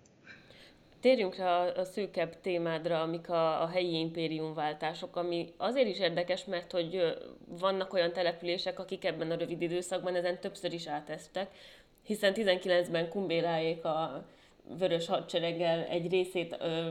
Térjünk 1.02 1.36
rá 1.36 1.66
a, 1.66 1.84
szűkebb 1.84 2.42
témádra, 2.42 3.02
amik 3.02 3.30
a, 3.30 3.62
a 3.64 3.68
helyi 3.68 4.00
impériumváltások, 4.00 5.16
ami 5.16 5.54
azért 5.58 5.88
is 5.88 6.00
érdekes, 6.00 6.46
mert 6.46 6.72
hogy 6.72 7.18
vannak 7.46 7.94
olyan 7.94 8.14
települések, 8.14 8.80
akik 8.80 9.06
ebben 9.06 9.32
a 9.32 9.36
rövid 9.36 9.62
időszakban 9.62 10.16
ezen 10.16 10.40
többször 10.40 10.74
is 10.74 10.88
áteztek, 10.88 11.50
hiszen 12.08 12.34
19-ben 12.36 13.10
Kumbéláék 13.10 13.86
a 13.86 14.26
vörös 14.78 15.08
hadsereggel 15.08 15.84
egy 15.84 16.12
részét 16.12 16.58
ö, 16.60 16.90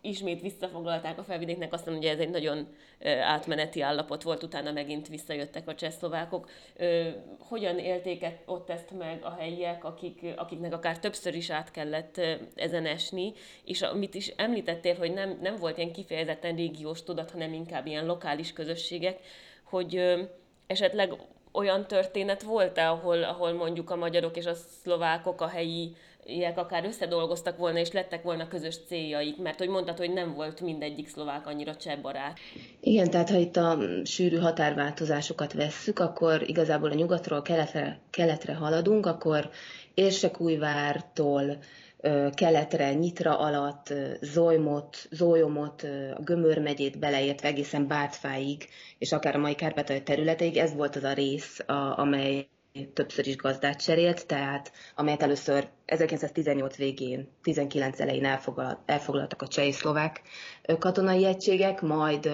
ismét 0.00 0.40
visszafoglalták 0.40 1.18
a 1.18 1.24
felvidéknek, 1.24 1.72
aztán 1.72 1.94
ugye 1.94 2.10
ez 2.10 2.18
egy 2.18 2.30
nagyon 2.30 2.66
ö, 2.98 3.08
átmeneti 3.08 3.80
állapot 3.80 4.22
volt, 4.22 4.42
utána 4.42 4.72
megint 4.72 5.08
visszajöttek 5.08 5.68
a 5.68 5.74
csehszlovákok. 5.74 6.50
Ö, 6.76 7.08
hogyan 7.38 7.78
élték 7.78 8.26
ott 8.46 8.70
ezt 8.70 8.90
meg 8.98 9.24
a 9.24 9.30
helyiek, 9.38 9.84
akik, 9.84 10.26
akiknek 10.36 10.72
akár 10.72 10.98
többször 10.98 11.34
is 11.34 11.50
át 11.50 11.70
kellett 11.70 12.16
ö, 12.16 12.32
ezen 12.54 12.86
esni, 12.86 13.32
és 13.64 13.82
amit 13.82 14.14
is 14.14 14.28
említettél, 14.28 14.94
hogy 14.94 15.12
nem, 15.12 15.38
nem 15.40 15.56
volt 15.56 15.78
ilyen 15.78 15.92
kifejezetten 15.92 16.56
régiós 16.56 17.02
tudat, 17.02 17.30
hanem 17.30 17.52
inkább 17.52 17.86
ilyen 17.86 18.06
lokális 18.06 18.52
közösségek, 18.52 19.20
hogy 19.64 19.96
ö, 19.96 20.22
esetleg 20.66 21.12
olyan 21.52 21.86
történet 21.86 22.42
volt-e, 22.42 22.88
ahol, 22.88 23.22
ahol 23.22 23.52
mondjuk 23.52 23.90
a 23.90 23.96
magyarok 23.96 24.36
és 24.36 24.46
a 24.46 24.54
szlovákok, 24.54 25.40
a 25.40 25.48
helyi 25.48 25.96
ilyek 26.24 26.58
akár 26.58 26.84
összedolgoztak 26.84 27.56
volna, 27.56 27.78
és 27.78 27.92
lettek 27.92 28.22
volna 28.22 28.48
közös 28.48 28.76
céljaik, 28.86 29.36
mert 29.36 29.58
hogy 29.58 29.68
mondtad, 29.68 29.98
hogy 29.98 30.12
nem 30.12 30.34
volt 30.34 30.60
mindegyik 30.60 31.08
szlovák 31.08 31.46
annyira 31.46 31.72
barát. 32.02 32.38
Igen, 32.80 33.10
tehát 33.10 33.30
ha 33.30 33.36
itt 33.36 33.56
a 33.56 33.78
sűrű 34.04 34.36
határváltozásokat 34.36 35.52
vesszük, 35.52 35.98
akkor 35.98 36.42
igazából 36.48 36.90
a 36.90 36.94
nyugatról 36.94 37.42
keletre, 37.42 37.98
keletre 38.10 38.54
haladunk, 38.54 39.06
akkor 39.06 39.50
Érsekújvártól 39.94 41.58
keletre, 42.34 42.94
Nyitra 42.94 43.38
alatt, 43.38 43.94
Zolymot, 44.20 45.08
Zólyomot, 45.10 45.82
a 46.16 46.20
Gömör 46.22 46.58
megyét 46.58 46.98
beleértve 46.98 47.48
egészen 47.48 47.86
Bátfáig, 47.86 48.68
és 48.98 49.12
akár 49.12 49.34
a 49.36 49.38
mai 49.38 49.54
Kárpátalja 49.54 50.02
területeig, 50.02 50.56
ez 50.56 50.74
volt 50.74 50.96
az 50.96 51.04
a 51.04 51.12
rész, 51.12 51.60
a, 51.66 51.98
amely 51.98 52.46
többször 52.92 53.26
is 53.26 53.36
gazdát 53.36 53.82
cserélt, 53.82 54.26
tehát 54.26 54.72
amelyet 54.94 55.22
először 55.22 55.68
1918 55.84 56.76
végén, 56.76 57.28
19 57.42 58.00
elején 58.00 58.24
elfoglalt, 58.24 58.78
elfoglaltak 58.86 59.42
a 59.42 59.46
cseh 59.48 59.66
és 59.66 59.74
szlovák 59.74 60.22
katonai 60.78 61.24
egységek, 61.24 61.80
majd 61.80 62.30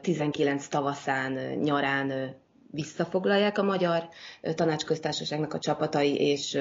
19 0.00 0.68
tavaszán, 0.68 1.32
nyarán 1.58 2.36
visszafoglalják 2.70 3.58
a 3.58 3.62
magyar 3.62 4.08
tanácsköztársaságnak 4.54 5.54
a 5.54 5.58
csapatai, 5.58 6.16
és 6.16 6.58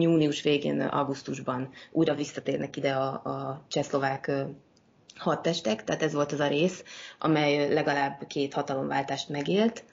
június 0.00 0.42
végén, 0.42 0.80
augusztusban 0.80 1.70
újra 1.90 2.14
visszatérnek 2.14 2.76
ide 2.76 2.92
a, 2.92 3.08
a 3.12 3.64
csehszlovák 3.68 4.30
hadtestek, 5.16 5.84
tehát 5.84 6.02
ez 6.02 6.12
volt 6.12 6.32
az 6.32 6.40
a 6.40 6.48
rész, 6.48 6.84
amely 7.18 7.72
legalább 7.72 8.26
két 8.26 8.54
hatalomváltást 8.54 9.28
megélt, 9.28 9.84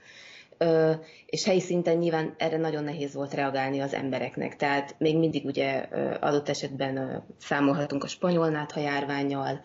és 1.26 1.46
helyi 1.46 1.60
szinten 1.60 1.98
nyilván 1.98 2.34
erre 2.38 2.58
nagyon 2.58 2.84
nehéz 2.84 3.14
volt 3.14 3.34
reagálni 3.34 3.80
az 3.80 3.94
embereknek. 3.94 4.56
Tehát 4.56 4.96
még 4.98 5.18
mindig 5.18 5.46
ugye 5.46 5.86
adott 6.20 6.50
esetben 6.50 7.24
számolhatunk 7.40 8.04
a 8.04 8.08
spanyol 8.08 8.50
nátha 8.50 8.80
járványjal, 8.80 9.62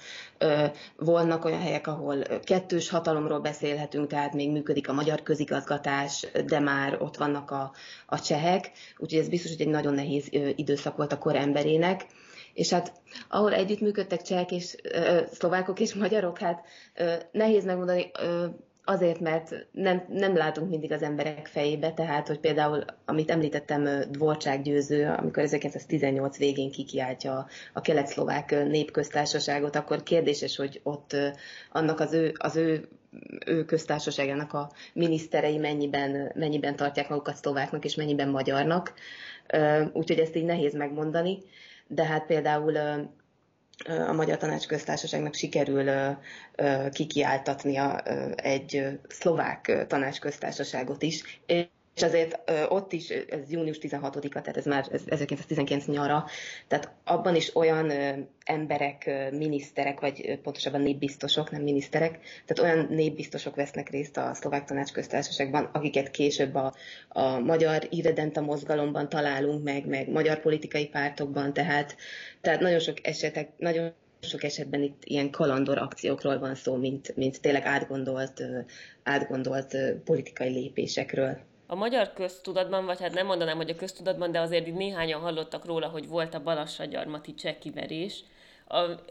vannak 0.96 1.44
olyan 1.44 1.60
helyek, 1.60 1.86
ahol 1.86 2.22
kettős 2.44 2.90
hatalomról 2.90 3.40
beszélhetünk, 3.40 4.06
tehát 4.06 4.34
még 4.34 4.50
működik 4.50 4.88
a 4.88 4.92
magyar 4.92 5.22
közigazgatás, 5.22 6.26
de 6.46 6.58
már 6.58 7.02
ott 7.02 7.16
vannak 7.16 7.50
a, 7.50 7.72
a 8.06 8.20
csehek, 8.20 8.70
úgyhogy 8.98 9.20
ez 9.20 9.28
biztos, 9.28 9.50
hogy 9.50 9.60
egy 9.60 9.72
nagyon 9.72 9.94
nehéz 9.94 10.28
időszak 10.54 10.96
volt 10.96 11.12
a 11.12 11.18
kor 11.18 11.36
emberének. 11.36 12.06
És 12.52 12.70
hát 12.70 12.92
ahol 13.28 13.54
együttműködtek 13.54 14.22
csehek 14.22 14.52
és 14.52 14.76
ö, 14.82 15.20
szlovákok 15.32 15.80
és 15.80 15.94
magyarok, 15.94 16.38
hát 16.38 16.64
ö, 16.94 17.14
nehéz 17.32 17.64
megmondani, 17.64 18.10
ö, 18.18 18.46
Azért, 18.86 19.20
mert 19.20 19.66
nem, 19.70 20.04
nem 20.08 20.36
látunk 20.36 20.70
mindig 20.70 20.92
az 20.92 21.02
emberek 21.02 21.46
fejébe, 21.46 21.92
tehát, 21.92 22.28
hogy 22.28 22.38
például, 22.38 22.84
amit 23.04 23.30
említettem, 23.30 24.10
Dvorcsák 24.10 24.62
győző, 24.62 25.14
amikor 25.18 25.42
1918 25.42 26.38
végén 26.38 26.70
kikiáltja 26.70 27.46
a 27.72 27.80
kelet-szlovák 27.80 28.50
népköztársaságot, 28.50 29.76
akkor 29.76 30.02
kérdéses, 30.02 30.56
hogy 30.56 30.80
ott 30.82 31.16
annak 31.72 32.00
az 32.00 32.12
ő, 32.12 32.32
az 32.38 32.56
ő 32.56 32.88
ő 33.46 33.64
köztársaságának 33.64 34.52
a 34.52 34.70
miniszterei 34.92 35.58
mennyiben, 35.58 36.32
mennyiben 36.34 36.76
tartják 36.76 37.08
magukat 37.08 37.36
szlováknak, 37.36 37.84
és 37.84 37.94
mennyiben 37.94 38.28
magyarnak. 38.28 38.94
Úgyhogy 39.92 40.18
ezt 40.18 40.36
így 40.36 40.44
nehéz 40.44 40.74
megmondani. 40.74 41.38
De 41.86 42.04
hát 42.04 42.26
például 42.26 42.76
a 44.08 44.12
Magyar 44.12 44.36
Tanács 44.36 44.66
Köztársaságnak 44.66 45.34
sikerül 45.34 46.16
kikiáltatnia 46.92 47.98
egy 48.36 48.98
szlovák 49.08 49.86
tanácsköztársaságot 49.88 51.02
is, 51.02 51.40
és 51.94 52.02
azért 52.02 52.50
ott 52.68 52.92
is, 52.92 53.08
ez 53.08 53.50
június 53.50 53.78
16-a, 53.80 54.28
tehát 54.28 54.56
ez 54.56 54.64
már 54.64 54.86
1919 55.06 55.86
nyara, 55.86 56.24
tehát 56.68 56.90
abban 57.04 57.34
is 57.34 57.56
olyan 57.56 57.92
emberek, 58.44 59.10
miniszterek, 59.30 60.00
vagy 60.00 60.38
pontosabban 60.42 60.80
népbiztosok, 60.80 61.50
nem 61.50 61.62
miniszterek, 61.62 62.18
tehát 62.46 62.72
olyan 62.72 62.86
népbiztosok 62.90 63.54
vesznek 63.54 63.90
részt 63.90 64.16
a 64.16 64.34
szlovák 64.34 64.64
tanácsköztársaságban, 64.64 65.68
akiket 65.72 66.10
később 66.10 66.54
a, 66.54 66.74
a 67.08 67.38
magyar 67.38 67.86
irredenta 67.90 68.40
mozgalomban 68.40 69.08
találunk 69.08 69.64
meg, 69.64 69.86
meg 69.86 70.10
magyar 70.10 70.40
politikai 70.40 70.86
pártokban, 70.86 71.52
tehát, 71.52 71.96
tehát 72.40 72.60
nagyon 72.60 72.78
sok 72.78 73.06
esetek, 73.06 73.48
nagyon 73.56 73.92
sok 74.20 74.42
esetben 74.42 74.82
itt 74.82 75.02
ilyen 75.04 75.30
kalandor 75.30 75.78
akciókról 75.78 76.38
van 76.38 76.54
szó, 76.54 76.76
mint, 76.76 77.16
mint 77.16 77.40
tényleg 77.40 77.64
átgondolt, 77.64 78.42
átgondolt 79.02 79.76
politikai 80.04 80.48
lépésekről. 80.48 81.38
A 81.74 81.76
magyar 81.76 82.12
köztudatban, 82.12 82.84
vagy 82.84 83.00
hát 83.00 83.14
nem 83.14 83.26
mondanám, 83.26 83.56
hogy 83.56 83.70
a 83.70 83.74
köztudatban, 83.74 84.32
de 84.32 84.40
azért 84.40 84.66
így 84.66 84.74
néhányan 84.74 85.20
hallottak 85.20 85.64
róla, 85.64 85.88
hogy 85.88 86.08
volt 86.08 86.34
a 86.34 86.42
Balassagyarmati 86.42 87.34
csekkiverés, 87.34 88.24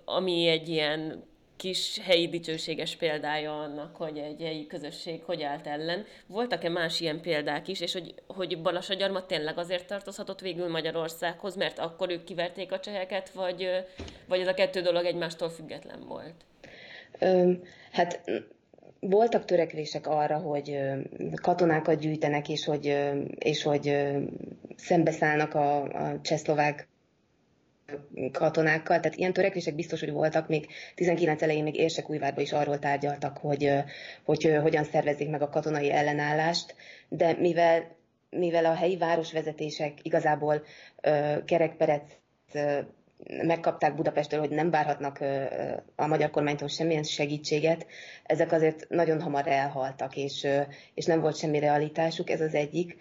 ami 0.05 0.47
egy 0.47 0.69
ilyen 0.69 1.23
kis 1.55 1.99
helyi 1.99 2.27
dicsőséges 2.27 2.95
példája 2.95 3.61
annak, 3.61 3.95
hogy 3.95 4.17
egy 4.17 4.41
helyi 4.41 4.67
közösség 4.67 5.23
hogy 5.23 5.43
állt 5.43 5.67
ellen. 5.67 6.05
Voltak-e 6.27 6.69
más 6.69 6.99
ilyen 6.99 7.21
példák 7.21 7.67
is, 7.67 7.79
és 7.79 7.93
hogy, 7.93 8.13
hogy 8.27 8.61
Balassagyarmat 8.61 9.27
tényleg 9.27 9.57
azért 9.57 9.87
tartozhatott 9.87 10.39
végül 10.39 10.69
Magyarországhoz, 10.69 11.55
mert 11.55 11.79
akkor 11.79 12.09
ők 12.09 12.23
kiverték 12.23 12.71
a 12.71 12.79
cseheket, 12.79 13.29
vagy, 13.29 13.69
vagy 14.27 14.39
ez 14.39 14.47
a 14.47 14.53
kettő 14.53 14.81
dolog 14.81 15.05
egymástól 15.05 15.49
független 15.49 16.07
volt? 16.07 16.35
hát 17.91 18.21
voltak 19.09 19.45
törekvések 19.45 20.07
arra, 20.07 20.37
hogy 20.37 20.79
katonákat 21.41 21.99
gyűjtenek, 21.99 22.49
és 22.49 22.65
hogy, 22.65 22.99
és 23.37 23.63
hogy 23.63 23.97
szembeszállnak 24.75 25.53
a, 25.53 25.81
a 25.83 26.21
csehszlovák 26.21 26.87
katonákkal, 28.31 28.99
tehát 28.99 29.17
ilyen 29.17 29.33
törekvések 29.33 29.75
biztos, 29.75 29.99
hogy 29.99 30.11
voltak, 30.11 30.47
még 30.47 30.67
19 30.95 31.41
elején 31.41 31.63
még 31.63 31.75
Érsekújvárban 31.75 32.43
is 32.43 32.51
arról 32.51 32.79
tárgyaltak, 32.79 33.37
hogy, 33.37 33.71
hogy 34.23 34.57
hogyan 34.61 34.83
szervezik 34.83 35.29
meg 35.29 35.41
a 35.41 35.49
katonai 35.49 35.91
ellenállást, 35.91 36.75
de 37.09 37.33
mivel, 37.39 37.95
mivel 38.29 38.65
a 38.65 38.73
helyi 38.73 38.97
városvezetések 38.97 39.93
igazából 40.01 40.63
kerekperec 41.45 42.03
megkapták 43.43 43.95
Budapestről, 43.95 44.39
hogy 44.39 44.49
nem 44.49 44.69
várhatnak 44.69 45.19
a 45.95 46.07
magyar 46.07 46.29
kormánytól 46.29 46.67
semmilyen 46.67 47.03
segítséget, 47.03 47.85
ezek 48.23 48.51
azért 48.51 48.89
nagyon 48.89 49.21
hamar 49.21 49.47
elhaltak, 49.47 50.15
és, 50.15 50.47
és 50.93 51.05
nem 51.05 51.21
volt 51.21 51.37
semmi 51.37 51.59
realitásuk, 51.59 52.29
ez 52.29 52.41
az 52.41 52.53
egyik. 52.53 52.97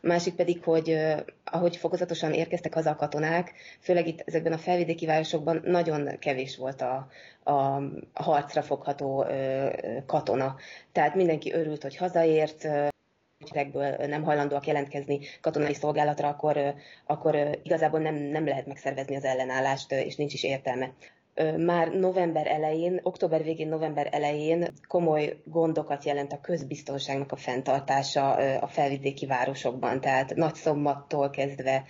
Másik 0.00 0.34
pedig, 0.34 0.64
hogy 0.64 0.98
ahogy 1.44 1.76
fokozatosan 1.76 2.32
érkeztek 2.32 2.74
haza 2.74 2.90
a 2.90 2.96
katonák, 2.96 3.52
főleg 3.80 4.06
itt 4.06 4.22
ezekben 4.26 4.52
a 4.52 4.58
felvidéki 4.58 5.06
városokban 5.06 5.60
nagyon 5.64 6.18
kevés 6.18 6.56
volt 6.56 6.80
a, 6.80 7.08
a, 7.44 7.82
harcra 8.12 8.62
fogható 8.62 9.26
katona. 10.06 10.56
Tehát 10.92 11.14
mindenki 11.14 11.52
örült, 11.52 11.82
hogy 11.82 11.96
hazaért, 11.96 12.68
ügyekből 13.50 13.96
nem 14.06 14.22
hajlandóak 14.22 14.66
jelentkezni 14.66 15.18
katonai 15.40 15.74
szolgálatra, 15.74 16.28
akkor, 16.28 16.74
akkor 17.06 17.58
igazából 17.62 18.00
nem, 18.00 18.14
nem 18.14 18.46
lehet 18.46 18.66
megszervezni 18.66 19.16
az 19.16 19.24
ellenállást, 19.24 19.92
és 19.92 20.16
nincs 20.16 20.32
is 20.32 20.42
értelme 20.42 20.92
már 21.56 21.88
november 21.88 22.46
elején, 22.46 23.00
október 23.02 23.42
végén, 23.42 23.68
november 23.68 24.08
elején 24.10 24.66
komoly 24.88 25.40
gondokat 25.44 26.04
jelent 26.04 26.32
a 26.32 26.40
közbiztonságnak 26.40 27.32
a 27.32 27.36
fenntartása 27.36 28.30
a 28.60 28.66
felvidéki 28.66 29.26
városokban. 29.26 30.00
Tehát 30.00 30.34
Nagy 30.34 30.54
Szombattól 30.54 31.30
kezdve 31.30 31.84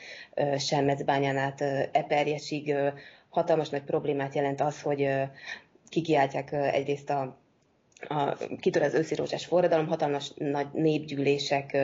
Selmecbányán 0.58 1.36
át 1.36 1.60
Eperjesig 1.92 2.74
hatalmas 3.28 3.68
nagy 3.68 3.82
problémát 3.82 4.34
jelent 4.34 4.60
az, 4.60 4.82
hogy 4.82 5.08
kikiáltják 5.88 6.52
egyrészt 6.52 7.10
a 7.10 7.41
a, 8.08 8.36
kitör 8.60 8.82
az 8.82 8.94
őszi 8.94 9.14
rózsás 9.14 9.46
forradalom, 9.46 9.86
hatalmas 9.86 10.32
nagy 10.34 10.66
népgyűlések 10.72 11.76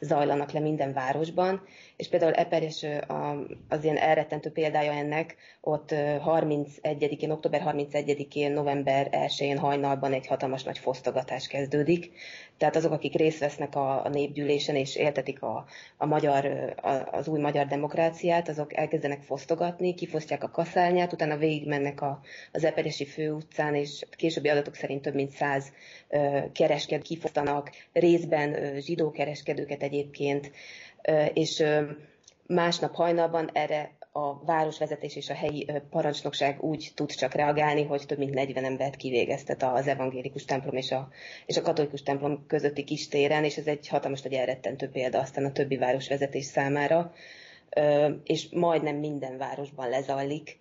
zajlanak 0.00 0.50
le 0.50 0.60
minden 0.60 0.92
városban, 0.92 1.62
és 1.96 2.08
például 2.08 2.32
Eperes 2.32 2.86
az 3.68 3.84
ilyen 3.84 3.96
elrettentő 3.96 4.50
példája 4.50 4.92
ennek, 4.92 5.36
ott 5.60 5.90
31-én, 5.92 7.30
október 7.30 7.62
31-én, 7.66 8.52
november 8.52 9.08
1-én 9.10 9.58
hajnalban 9.58 10.12
egy 10.12 10.26
hatalmas 10.26 10.62
nagy 10.62 10.78
fosztogatás 10.78 11.46
kezdődik. 11.46 12.10
Tehát 12.56 12.76
azok, 12.76 12.92
akik 12.92 13.14
részt 13.14 13.38
vesznek 13.38 13.74
a, 13.74 14.04
a 14.04 14.08
népgyűlésen 14.08 14.76
és 14.76 14.96
éltetik 14.96 15.42
a, 15.42 15.64
a 15.96 16.06
magyar, 16.06 16.74
a, 16.82 17.16
az 17.16 17.28
új 17.28 17.40
magyar 17.40 17.66
demokráciát, 17.66 18.48
azok 18.48 18.76
elkezdenek 18.76 19.22
fosztogatni, 19.22 19.94
kifosztják 19.94 20.44
a 20.44 20.50
kaszálnyát, 20.50 21.12
utána 21.12 21.36
végigmennek 21.36 22.00
a, 22.00 22.20
az 22.52 22.64
Eperesi 22.64 23.04
főutcán, 23.04 23.74
és 23.74 24.04
későbbi 24.10 24.48
adatok 24.48 24.74
szerint 24.74 25.02
több 25.02 25.14
mint 25.14 25.30
száz 25.30 25.72
kereskedőt 26.52 27.06
kifosztanak, 27.06 27.70
részben 27.92 28.80
zsidó 28.80 29.10
kereskedőket 29.10 29.82
egyébként, 29.82 30.50
és 31.32 31.64
másnap 32.46 32.94
hajnalban 32.94 33.50
erre 33.52 33.90
a 34.12 34.44
városvezetés 34.44 35.16
és 35.16 35.30
a 35.30 35.34
helyi 35.34 35.72
parancsnokság 35.90 36.62
úgy 36.62 36.92
tud 36.94 37.10
csak 37.10 37.34
reagálni, 37.34 37.84
hogy 37.84 38.06
több 38.06 38.18
mint 38.18 38.34
40 38.34 38.64
embert 38.64 38.96
kivégeztet 38.96 39.62
az 39.62 39.86
evangélikus 39.86 40.44
templom 40.44 40.76
és 40.76 40.92
a, 40.92 41.08
és 41.46 41.56
a 41.56 41.62
katolikus 41.62 42.02
templom 42.02 42.46
közötti 42.46 42.84
kis 42.84 43.08
téren, 43.08 43.44
és 43.44 43.56
ez 43.56 43.66
egy 43.66 43.88
hatalmas 43.88 44.22
nagy 44.22 44.32
elrettentő 44.32 44.88
példa 44.88 45.20
aztán 45.20 45.44
a 45.44 45.52
többi 45.52 45.76
városvezetés 45.76 46.44
számára, 46.44 47.12
és 48.24 48.48
majdnem 48.50 48.96
minden 48.96 49.38
városban 49.38 49.88
lezajlik, 49.88 50.58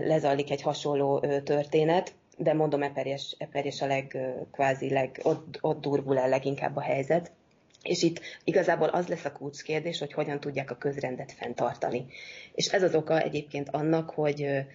lezajlik 0.00 0.50
egy 0.50 0.62
hasonló 0.62 1.20
történet, 1.44 2.14
de 2.38 2.52
mondom, 2.52 2.82
Eperjes, 2.82 3.34
Eperjes 3.38 3.82
a 3.82 3.86
leg, 3.86 4.18
kvázi 4.52 4.90
leg, 4.90 5.20
ott, 5.22 5.58
ott 5.60 5.80
durvul 5.80 6.18
el 6.18 6.28
leginkább 6.28 6.76
a 6.76 6.80
helyzet. 6.80 7.32
És 7.82 8.02
itt 8.02 8.20
igazából 8.44 8.88
az 8.88 9.06
lesz 9.06 9.24
a 9.24 9.32
kulcskérdés, 9.32 9.98
hogy 9.98 10.12
hogyan 10.12 10.40
tudják 10.40 10.70
a 10.70 10.78
közrendet 10.78 11.32
fenntartani. 11.32 12.06
És 12.54 12.66
ez 12.66 12.82
az 12.82 12.94
oka 12.94 13.20
egyébként 13.20 13.68
annak, 13.68 14.10
hogy 14.10 14.66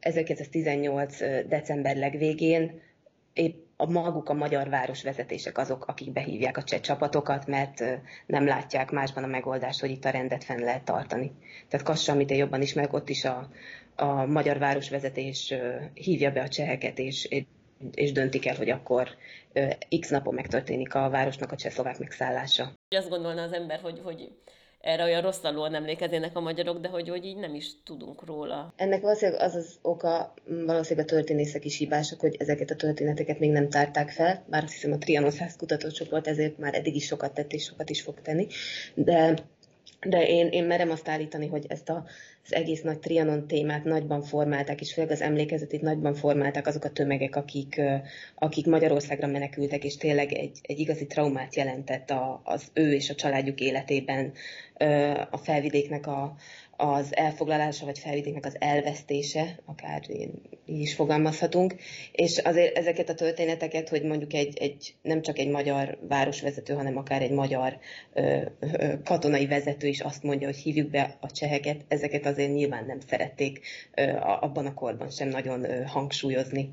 1918. 0.00 1.18
december 1.48 1.96
legvégén 1.96 2.80
épp 3.32 3.68
a 3.76 3.90
maguk 3.90 4.28
a 4.28 4.34
magyar 4.34 4.68
városvezetések 4.68 5.58
azok, 5.58 5.86
akik 5.86 6.12
behívják 6.12 6.56
a 6.56 6.62
cseh 6.62 6.80
csapatokat, 6.80 7.46
mert 7.46 7.84
nem 8.26 8.46
látják 8.46 8.90
másban 8.90 9.24
a 9.24 9.26
megoldást, 9.26 9.80
hogy 9.80 9.90
itt 9.90 10.04
a 10.04 10.10
rendet 10.10 10.44
fenn 10.44 10.64
lehet 10.64 10.84
tartani. 10.84 11.32
Tehát 11.68 11.86
Kassa, 11.86 12.12
amit 12.12 12.30
én 12.30 12.38
jobban 12.38 12.62
ismerek, 12.62 12.92
ott 12.92 13.08
is 13.08 13.24
a, 13.24 13.48
a 13.96 14.26
magyar 14.26 14.58
városvezetés 14.58 15.54
hívja 15.94 16.30
be 16.30 16.40
a 16.40 16.48
cseheket, 16.48 16.98
és, 16.98 17.24
és 17.94 18.12
döntik 18.12 18.46
el, 18.46 18.56
hogy 18.56 18.70
akkor 18.70 19.08
x 20.00 20.08
napon 20.08 20.34
megtörténik 20.34 20.94
a 20.94 21.08
városnak 21.10 21.52
a 21.52 21.56
csehszlovák 21.56 21.98
megszállása. 21.98 22.72
Azt 22.96 23.08
gondolna 23.08 23.42
az 23.42 23.52
ember, 23.52 23.80
hogy, 23.80 24.00
hogy 24.04 24.32
erre 24.80 25.04
olyan 25.04 25.22
rosszalúan 25.22 25.74
emlékeznének 25.74 26.36
a 26.36 26.40
magyarok, 26.40 26.80
de 26.80 26.88
hogy, 26.88 27.08
hogy 27.08 27.24
így 27.24 27.36
nem 27.36 27.54
is 27.54 27.82
tudunk 27.84 28.24
róla. 28.26 28.72
Ennek 28.76 29.00
valószínűleg 29.00 29.40
az 29.40 29.54
az 29.54 29.78
oka, 29.82 30.34
valószínűleg 30.44 31.08
a 31.08 31.10
történészek 31.10 31.64
is 31.64 31.78
hibások, 31.78 32.20
hogy 32.20 32.36
ezeket 32.38 32.70
a 32.70 32.76
történeteket 32.76 33.38
még 33.38 33.50
nem 33.50 33.68
tárták 33.68 34.10
fel, 34.10 34.44
bár 34.46 34.62
azt 34.62 34.72
hiszem 34.72 34.92
a 34.92 34.98
Trianon 34.98 35.30
100 35.30 35.56
kutatócsoport 35.56 36.26
ezért 36.26 36.58
már 36.58 36.74
eddig 36.74 36.94
is 36.94 37.04
sokat 37.04 37.34
tett 37.34 37.52
és 37.52 37.64
sokat 37.64 37.90
is 37.90 38.02
fog 38.02 38.20
tenni, 38.20 38.46
de 38.94 39.34
de 40.06 40.26
én, 40.26 40.46
én 40.46 40.64
merem 40.64 40.90
azt 40.90 41.08
állítani, 41.08 41.46
hogy 41.46 41.64
ezt 41.68 41.88
a, 41.88 42.04
az 42.44 42.54
egész 42.54 42.82
nagy 42.82 42.98
Trianon 42.98 43.46
témát 43.46 43.84
nagyban 43.84 44.22
formálták, 44.22 44.80
és 44.80 44.92
főleg 44.92 45.10
az 45.10 45.20
emlékezetét 45.20 45.80
nagyban 45.80 46.14
formálták 46.14 46.66
azok 46.66 46.84
a 46.84 46.90
tömegek, 46.90 47.36
akik, 47.36 47.80
akik 48.34 48.66
Magyarországra 48.66 49.26
menekültek, 49.26 49.84
és 49.84 49.96
tényleg 49.96 50.32
egy, 50.32 50.58
egy 50.62 50.78
igazi 50.78 51.06
traumát 51.06 51.54
jelentett 51.54 52.10
a, 52.10 52.40
az 52.44 52.70
ő 52.74 52.92
és 52.92 53.10
a 53.10 53.14
családjuk 53.14 53.60
életében 53.60 54.32
a 55.30 55.36
felvidéknek 55.36 56.06
a, 56.06 56.36
az 56.80 57.16
elfoglalása, 57.16 57.84
vagy 57.84 57.98
felvidéknek 57.98 58.46
az 58.46 58.56
elvesztése, 58.58 59.58
akár 59.64 60.02
így 60.10 60.30
is 60.78 60.94
fogalmazhatunk, 60.94 61.74
és 62.12 62.38
azért 62.38 62.76
ezeket 62.76 63.08
a 63.08 63.14
történeteket, 63.14 63.88
hogy 63.88 64.02
mondjuk 64.02 64.32
egy, 64.32 64.58
egy 64.58 64.94
nem 65.02 65.22
csak 65.22 65.38
egy 65.38 65.48
magyar 65.48 65.98
városvezető, 66.08 66.74
hanem 66.74 66.96
akár 66.96 67.22
egy 67.22 67.30
magyar 67.30 67.78
ö, 68.12 68.40
ö, 68.60 68.92
katonai 69.04 69.46
vezető 69.46 69.86
is 69.86 70.00
azt 70.00 70.22
mondja, 70.22 70.46
hogy 70.46 70.56
hívjuk 70.56 70.90
be 70.90 71.16
a 71.20 71.30
cseheket, 71.30 71.84
ezeket 71.88 72.26
azért 72.26 72.52
nyilván 72.52 72.84
nem 72.86 73.00
szerették 73.08 73.60
ö, 73.94 74.02
abban 74.20 74.66
a 74.66 74.74
korban 74.74 75.10
sem 75.10 75.28
nagyon 75.28 75.64
ö, 75.64 75.82
hangsúlyozni 75.82 76.70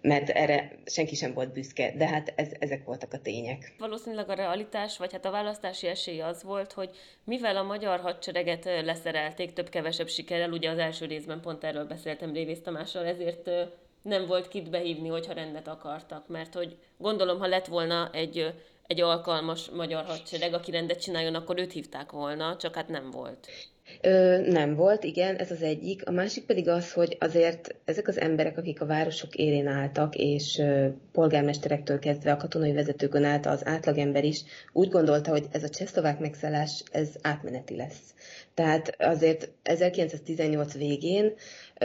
mert 0.00 0.28
erre 0.28 0.72
senki 0.86 1.14
sem 1.14 1.34
volt 1.34 1.52
büszke, 1.52 1.92
de 1.96 2.06
hát 2.06 2.32
ez, 2.36 2.48
ezek 2.58 2.84
voltak 2.84 3.12
a 3.12 3.20
tények. 3.20 3.74
Valószínűleg 3.78 4.28
a 4.28 4.34
realitás, 4.34 4.98
vagy 4.98 5.12
hát 5.12 5.24
a 5.24 5.30
választási 5.30 5.86
esély 5.86 6.20
az 6.20 6.42
volt, 6.42 6.72
hogy 6.72 6.90
mivel 7.24 7.56
a 7.56 7.62
magyar 7.62 8.00
hadsereget 8.00 8.64
leszerelték 8.64 9.52
több-kevesebb 9.52 10.08
sikerrel, 10.08 10.52
ugye 10.52 10.70
az 10.70 10.78
első 10.78 11.06
részben 11.06 11.40
pont 11.40 11.64
erről 11.64 11.84
beszéltem 11.84 12.32
Révész 12.32 12.62
Tamással, 12.62 13.06
ezért 13.06 13.50
nem 14.02 14.26
volt 14.26 14.48
kit 14.48 14.70
behívni, 14.70 15.08
hogyha 15.08 15.32
rendet 15.32 15.68
akartak, 15.68 16.28
mert 16.28 16.54
hogy 16.54 16.76
gondolom, 16.96 17.38
ha 17.38 17.46
lett 17.46 17.66
volna 17.66 18.10
egy, 18.12 18.54
egy 18.86 19.00
alkalmas 19.00 19.70
magyar 19.70 20.04
hadsereg, 20.04 20.54
aki 20.54 20.70
rendet 20.70 21.00
csináljon, 21.02 21.34
akkor 21.34 21.58
őt 21.58 21.72
hívták 21.72 22.12
volna, 22.12 22.56
csak 22.56 22.74
hát 22.74 22.88
nem 22.88 23.10
volt. 23.10 23.48
Ö, 24.00 24.40
nem 24.50 24.74
volt, 24.74 25.04
igen, 25.04 25.36
ez 25.36 25.50
az 25.50 25.62
egyik. 25.62 26.08
A 26.08 26.10
másik 26.10 26.44
pedig 26.44 26.68
az, 26.68 26.92
hogy 26.92 27.16
azért 27.20 27.74
ezek 27.84 28.08
az 28.08 28.20
emberek, 28.20 28.58
akik 28.58 28.80
a 28.80 28.86
városok 28.86 29.34
élén 29.34 29.66
álltak, 29.66 30.14
és 30.16 30.58
ö, 30.58 30.86
polgármesterektől 31.12 31.98
kezdve 31.98 32.32
a 32.32 32.36
katonai 32.36 32.72
vezetőkön 32.72 33.24
át 33.24 33.46
az 33.46 33.66
átlagember 33.66 34.24
is 34.24 34.42
úgy 34.72 34.88
gondolta, 34.88 35.30
hogy 35.30 35.46
ez 35.52 35.62
a 35.62 35.68
csehszlovák 35.68 36.18
megszállás, 36.18 36.82
ez 36.92 37.08
átmeneti 37.22 37.76
lesz. 37.76 38.14
Tehát 38.54 38.96
azért 38.98 39.50
1918 39.62 40.74
végén 40.74 41.32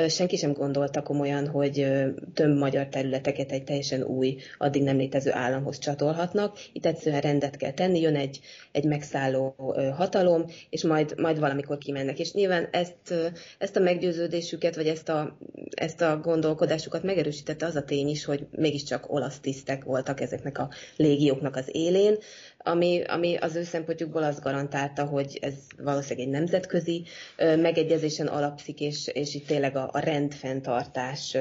senki 0.07 0.35
sem 0.35 0.53
gondolta 0.53 1.01
komolyan, 1.01 1.47
hogy 1.47 1.87
több 2.33 2.57
magyar 2.57 2.87
területeket 2.87 3.51
egy 3.51 3.63
teljesen 3.63 4.03
új, 4.03 4.37
addig 4.57 4.83
nem 4.83 4.97
létező 4.97 5.31
államhoz 5.33 5.77
csatolhatnak. 5.77 6.57
Itt 6.73 6.85
egyszerűen 6.85 7.21
rendet 7.21 7.57
kell 7.57 7.71
tenni, 7.71 7.99
jön 7.99 8.15
egy, 8.15 8.39
egy 8.71 8.85
megszálló 8.85 9.55
hatalom, 9.95 10.45
és 10.69 10.83
majd, 10.83 11.13
majd 11.17 11.39
valamikor 11.39 11.77
kimennek. 11.77 12.19
És 12.19 12.33
nyilván 12.33 12.67
ezt, 12.71 13.13
ezt 13.57 13.75
a 13.75 13.79
meggyőződésüket, 13.79 14.75
vagy 14.75 14.87
ezt 14.87 15.09
a, 15.09 15.37
ezt 15.75 16.01
a 16.01 16.19
gondolkodásukat 16.23 17.03
megerősítette 17.03 17.65
az 17.65 17.75
a 17.75 17.83
tény 17.83 18.07
is, 18.07 18.25
hogy 18.25 18.47
mégiscsak 18.51 19.13
olasz 19.13 19.39
tisztek 19.39 19.83
voltak 19.83 20.21
ezeknek 20.21 20.57
a 20.57 20.69
légióknak 20.95 21.55
az 21.55 21.69
élén, 21.71 22.17
ami, 22.57 23.01
ami 23.07 23.35
az 23.35 23.55
ő 23.55 23.63
szempontjukból 23.63 24.23
azt 24.23 24.41
garantálta, 24.41 25.05
hogy 25.05 25.37
ez 25.41 25.53
valószínűleg 25.77 26.27
egy 26.27 26.33
nemzetközi 26.33 27.03
megegyezésen 27.37 28.27
alapszik, 28.27 28.79
és, 28.79 29.07
és 29.07 29.35
itt 29.35 29.47
tényleg 29.47 29.75
a, 29.75 29.82
a 29.91 29.99
rendfenntartás 29.99 31.37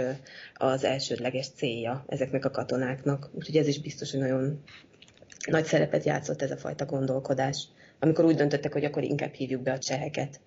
az 0.54 0.84
elsődleges 0.84 1.48
célja 1.48 2.04
ezeknek 2.06 2.44
a 2.44 2.50
katonáknak. 2.50 3.30
Úgyhogy 3.32 3.56
ez 3.56 3.66
is 3.66 3.80
biztos, 3.80 4.10
hogy 4.10 4.20
nagyon 4.20 4.62
nagy 5.50 5.64
szerepet 5.64 6.04
játszott 6.04 6.42
ez 6.42 6.50
a 6.50 6.56
fajta 6.56 6.86
gondolkodás, 6.86 7.64
amikor 8.00 8.24
úgy 8.24 8.34
döntöttek, 8.34 8.72
hogy 8.72 8.84
akkor 8.84 9.02
inkább 9.02 9.32
hívjuk 9.32 9.62
be 9.62 9.72
a 9.72 9.78
cseheket. 9.78 10.40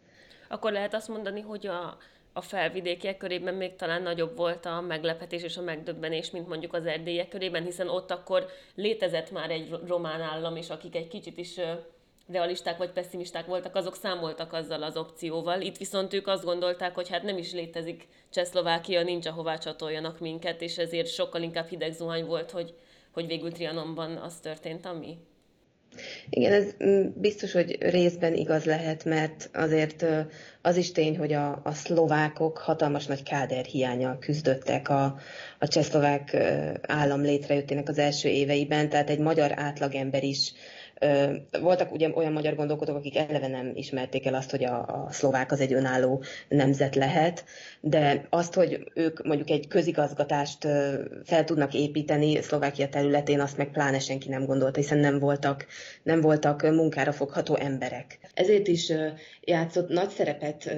Akkor 0.49 0.71
lehet 0.71 0.93
azt 0.93 1.08
mondani, 1.08 1.41
hogy 1.41 1.67
a, 1.67 1.97
a 2.34 2.41
felvidékiek 2.41 3.17
körében 3.17 3.53
még 3.53 3.75
talán 3.75 4.01
nagyobb 4.01 4.38
volt 4.38 4.65
a 4.65 4.81
meglepetés 4.81 5.43
és 5.43 5.58
a 5.58 5.62
megdöbbenés, 5.62 6.31
mint 6.31 6.47
mondjuk 6.47 6.73
az 6.73 6.86
erdélyek 6.86 7.27
körében, 7.27 7.63
hiszen 7.63 7.89
ott 7.89 8.12
akkor 8.12 8.45
létezett 8.75 9.31
már 9.31 9.49
egy 9.49 9.79
román 9.88 10.21
állam, 10.21 10.55
és 10.55 10.69
akik 10.69 10.95
egy 10.95 11.08
kicsit 11.08 11.38
is 11.38 11.60
realisták 12.27 12.77
vagy 12.77 12.91
pessimisták 12.91 13.45
voltak, 13.45 13.75
azok 13.75 13.95
számoltak 13.95 14.53
azzal 14.53 14.83
az 14.83 14.97
opcióval. 14.97 15.61
Itt 15.61 15.77
viszont 15.77 16.13
ők 16.13 16.27
azt 16.27 16.43
gondolták, 16.43 16.95
hogy 16.95 17.09
hát 17.09 17.23
nem 17.23 17.38
is 17.38 17.51
létezik 17.51 18.07
Csehszlovákia, 18.29 19.03
nincs 19.03 19.25
ahová 19.25 19.57
csatoljanak 19.57 20.19
minket, 20.19 20.61
és 20.61 20.77
ezért 20.77 21.13
sokkal 21.13 21.41
inkább 21.41 21.67
hideg 21.67 21.91
zuhany 21.91 22.25
volt, 22.25 22.51
hogy, 22.51 22.73
hogy 23.11 23.27
végül 23.27 23.51
Trianonban 23.51 24.17
az 24.17 24.39
történt, 24.39 24.85
ami. 24.85 25.17
Igen, 26.29 26.53
ez 26.53 26.75
mm, 26.83 27.07
biztos, 27.15 27.51
hogy 27.51 27.77
részben 27.79 28.33
igaz 28.33 28.65
lehet, 28.65 29.05
mert 29.05 29.49
azért 29.53 30.05
az 30.61 30.77
is 30.77 30.91
tény, 30.91 31.17
hogy 31.17 31.33
a, 31.33 31.61
a 31.63 31.71
szlovákok 31.71 32.57
hatalmas 32.57 33.05
nagy 33.05 33.23
káder 33.23 33.65
hiányal 33.65 34.17
küzdöttek 34.19 34.89
a, 34.89 35.15
a 35.59 35.67
csehszlovák 35.67 36.38
állam 36.81 37.21
létrejöttének 37.21 37.89
az 37.89 37.97
első 37.97 38.29
éveiben, 38.29 38.89
tehát 38.89 39.09
egy 39.09 39.19
magyar 39.19 39.59
átlagember 39.59 40.23
is 40.23 40.53
voltak 41.62 41.91
ugye 41.91 42.10
olyan 42.13 42.31
magyar 42.31 42.55
gondolkodók, 42.55 42.95
akik 42.95 43.17
eleve 43.17 43.47
nem 43.47 43.71
ismerték 43.73 44.25
el 44.25 44.34
azt, 44.34 44.51
hogy 44.51 44.63
a, 44.63 44.77
a 44.77 45.08
szlovák 45.12 45.51
az 45.51 45.60
egy 45.60 45.73
önálló 45.73 46.23
nemzet 46.49 46.95
lehet, 46.95 47.45
de 47.81 48.25
azt, 48.29 48.53
hogy 48.53 48.91
ők 48.93 49.23
mondjuk 49.23 49.49
egy 49.49 49.67
közigazgatást 49.67 50.67
fel 51.23 51.43
tudnak 51.43 51.73
építeni 51.73 52.41
Szlovákia 52.41 52.89
területén, 52.89 53.39
azt 53.39 53.58
meg 53.58 53.71
pláne 53.71 53.99
senki 53.99 54.29
nem 54.29 54.45
gondolta, 54.45 54.79
hiszen 54.79 54.97
nem 54.97 55.19
voltak, 55.19 55.65
nem 56.03 56.21
voltak 56.21 56.62
munkára 56.62 57.12
fogható 57.12 57.55
emberek. 57.55 58.19
Ezért 58.34 58.67
is 58.67 58.91
játszott 59.41 59.89
nagy 59.89 60.10
szerepet 60.10 60.75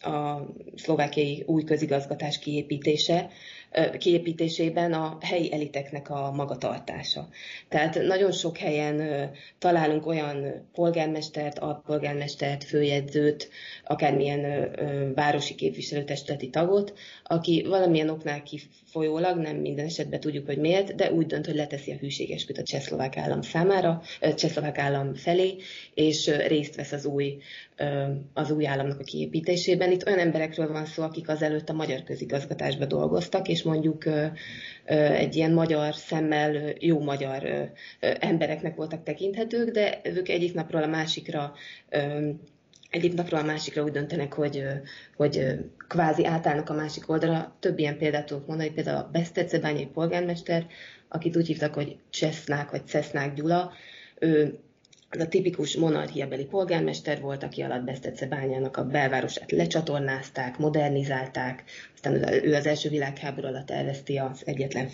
a 0.00 0.46
szlovákiai 0.76 1.42
új 1.46 1.64
közigazgatás 1.64 2.38
kiépítése, 2.38 3.28
kiépítésében 3.98 4.92
a 4.92 5.16
helyi 5.20 5.52
eliteknek 5.52 6.10
a 6.10 6.32
magatartása. 6.32 7.28
Tehát 7.68 8.02
nagyon 8.06 8.32
sok 8.32 8.56
helyen 8.56 9.30
találunk 9.58 10.06
olyan 10.06 10.68
polgármestert, 10.74 11.58
alpolgármestert, 11.58 12.64
főjegyzőt, 12.64 13.48
akármilyen 13.84 14.70
városi 15.14 15.54
képviselőtestületi 15.54 16.50
tagot, 16.50 16.92
aki 17.24 17.64
valamilyen 17.68 18.08
oknál 18.08 18.42
kifolyólag, 18.42 19.38
nem 19.38 19.56
minden 19.56 19.84
esetben 19.84 20.20
tudjuk, 20.20 20.46
hogy 20.46 20.58
miért, 20.58 20.94
de 20.94 21.12
úgy 21.12 21.26
dönt, 21.26 21.46
hogy 21.46 21.54
leteszi 21.54 21.92
a 21.92 21.96
hűségesküt 21.96 22.58
a 22.58 22.62
csehszlovák 22.62 23.16
állam 23.16 23.42
számára, 23.42 24.02
csehszlovák 24.34 24.78
állam 24.78 25.14
felé, 25.14 25.56
és 25.94 26.30
részt 26.46 26.74
vesz 26.74 26.92
az 26.92 27.04
új, 27.04 27.36
az 28.34 28.50
új 28.50 28.66
államnak 28.66 29.00
a 29.00 29.04
kiépítésében. 29.04 29.92
Itt 29.92 30.06
olyan 30.06 30.18
emberekről 30.18 30.72
van 30.72 30.86
szó, 30.86 31.02
akik 31.02 31.28
azelőtt 31.28 31.68
a 31.68 31.72
magyar 31.72 32.02
közigazgatásba 32.02 32.84
dolgoztak, 32.84 33.48
és 33.48 33.57
mondjuk 33.62 34.04
egy 34.84 35.36
ilyen 35.36 35.52
magyar 35.52 35.94
szemmel 35.94 36.72
jó 36.78 37.00
magyar 37.00 37.70
embereknek 38.00 38.76
voltak 38.76 39.02
tekinthetők, 39.02 39.70
de 39.70 40.00
ők 40.02 40.28
egyik 40.28 40.54
napról 40.54 40.82
a 40.82 40.86
másikra 40.86 41.54
egyik 42.90 43.14
napról 43.14 43.40
a 43.40 43.44
másikra 43.44 43.82
úgy 43.82 43.92
döntenek, 43.92 44.32
hogy, 44.32 44.64
hogy 45.16 45.58
kvázi 45.88 46.26
átállnak 46.26 46.70
a 46.70 46.74
másik 46.74 47.08
oldalra. 47.10 47.56
Több 47.60 47.78
ilyen 47.78 47.98
példát 47.98 48.26
tudok 48.26 48.46
mondani, 48.46 48.70
például 48.70 48.96
a 48.96 49.08
Besztecebányai 49.12 49.86
polgármester, 49.86 50.66
akit 51.08 51.36
úgy 51.36 51.46
hívtak, 51.46 51.74
hogy 51.74 51.96
Csesznák 52.10 52.70
vagy 52.70 52.86
Cesznák 52.86 53.34
Gyula, 53.34 53.72
ő 54.18 54.58
az 55.10 55.20
a 55.20 55.28
tipikus 55.28 55.76
monarchiabeli 55.76 56.44
polgármester 56.44 57.20
volt, 57.20 57.42
aki 57.42 57.62
alatt 57.62 57.84
Besztecebányának 57.84 58.76
a 58.76 58.84
belvárosát 58.84 59.50
lecsatornázták, 59.50 60.58
modernizálták, 60.58 61.64
aztán 61.94 62.44
ő 62.44 62.54
az 62.54 62.66
első 62.66 62.88
világháború 62.88 63.46
alatt 63.46 63.70
elveszti 63.70 64.16
az 64.16 64.42
egyetlen 64.44 64.88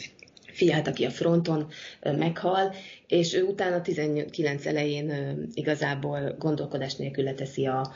fiát, 0.52 0.88
aki 0.88 1.04
a 1.04 1.10
fronton 1.10 1.68
meghal, 2.02 2.74
és 3.14 3.34
ő 3.34 3.42
utána 3.42 3.80
19 3.80 4.66
elején 4.66 5.12
igazából 5.54 6.36
gondolkodás 6.38 6.94
nélkül 6.94 7.24
leteszi 7.24 7.66
a, 7.66 7.92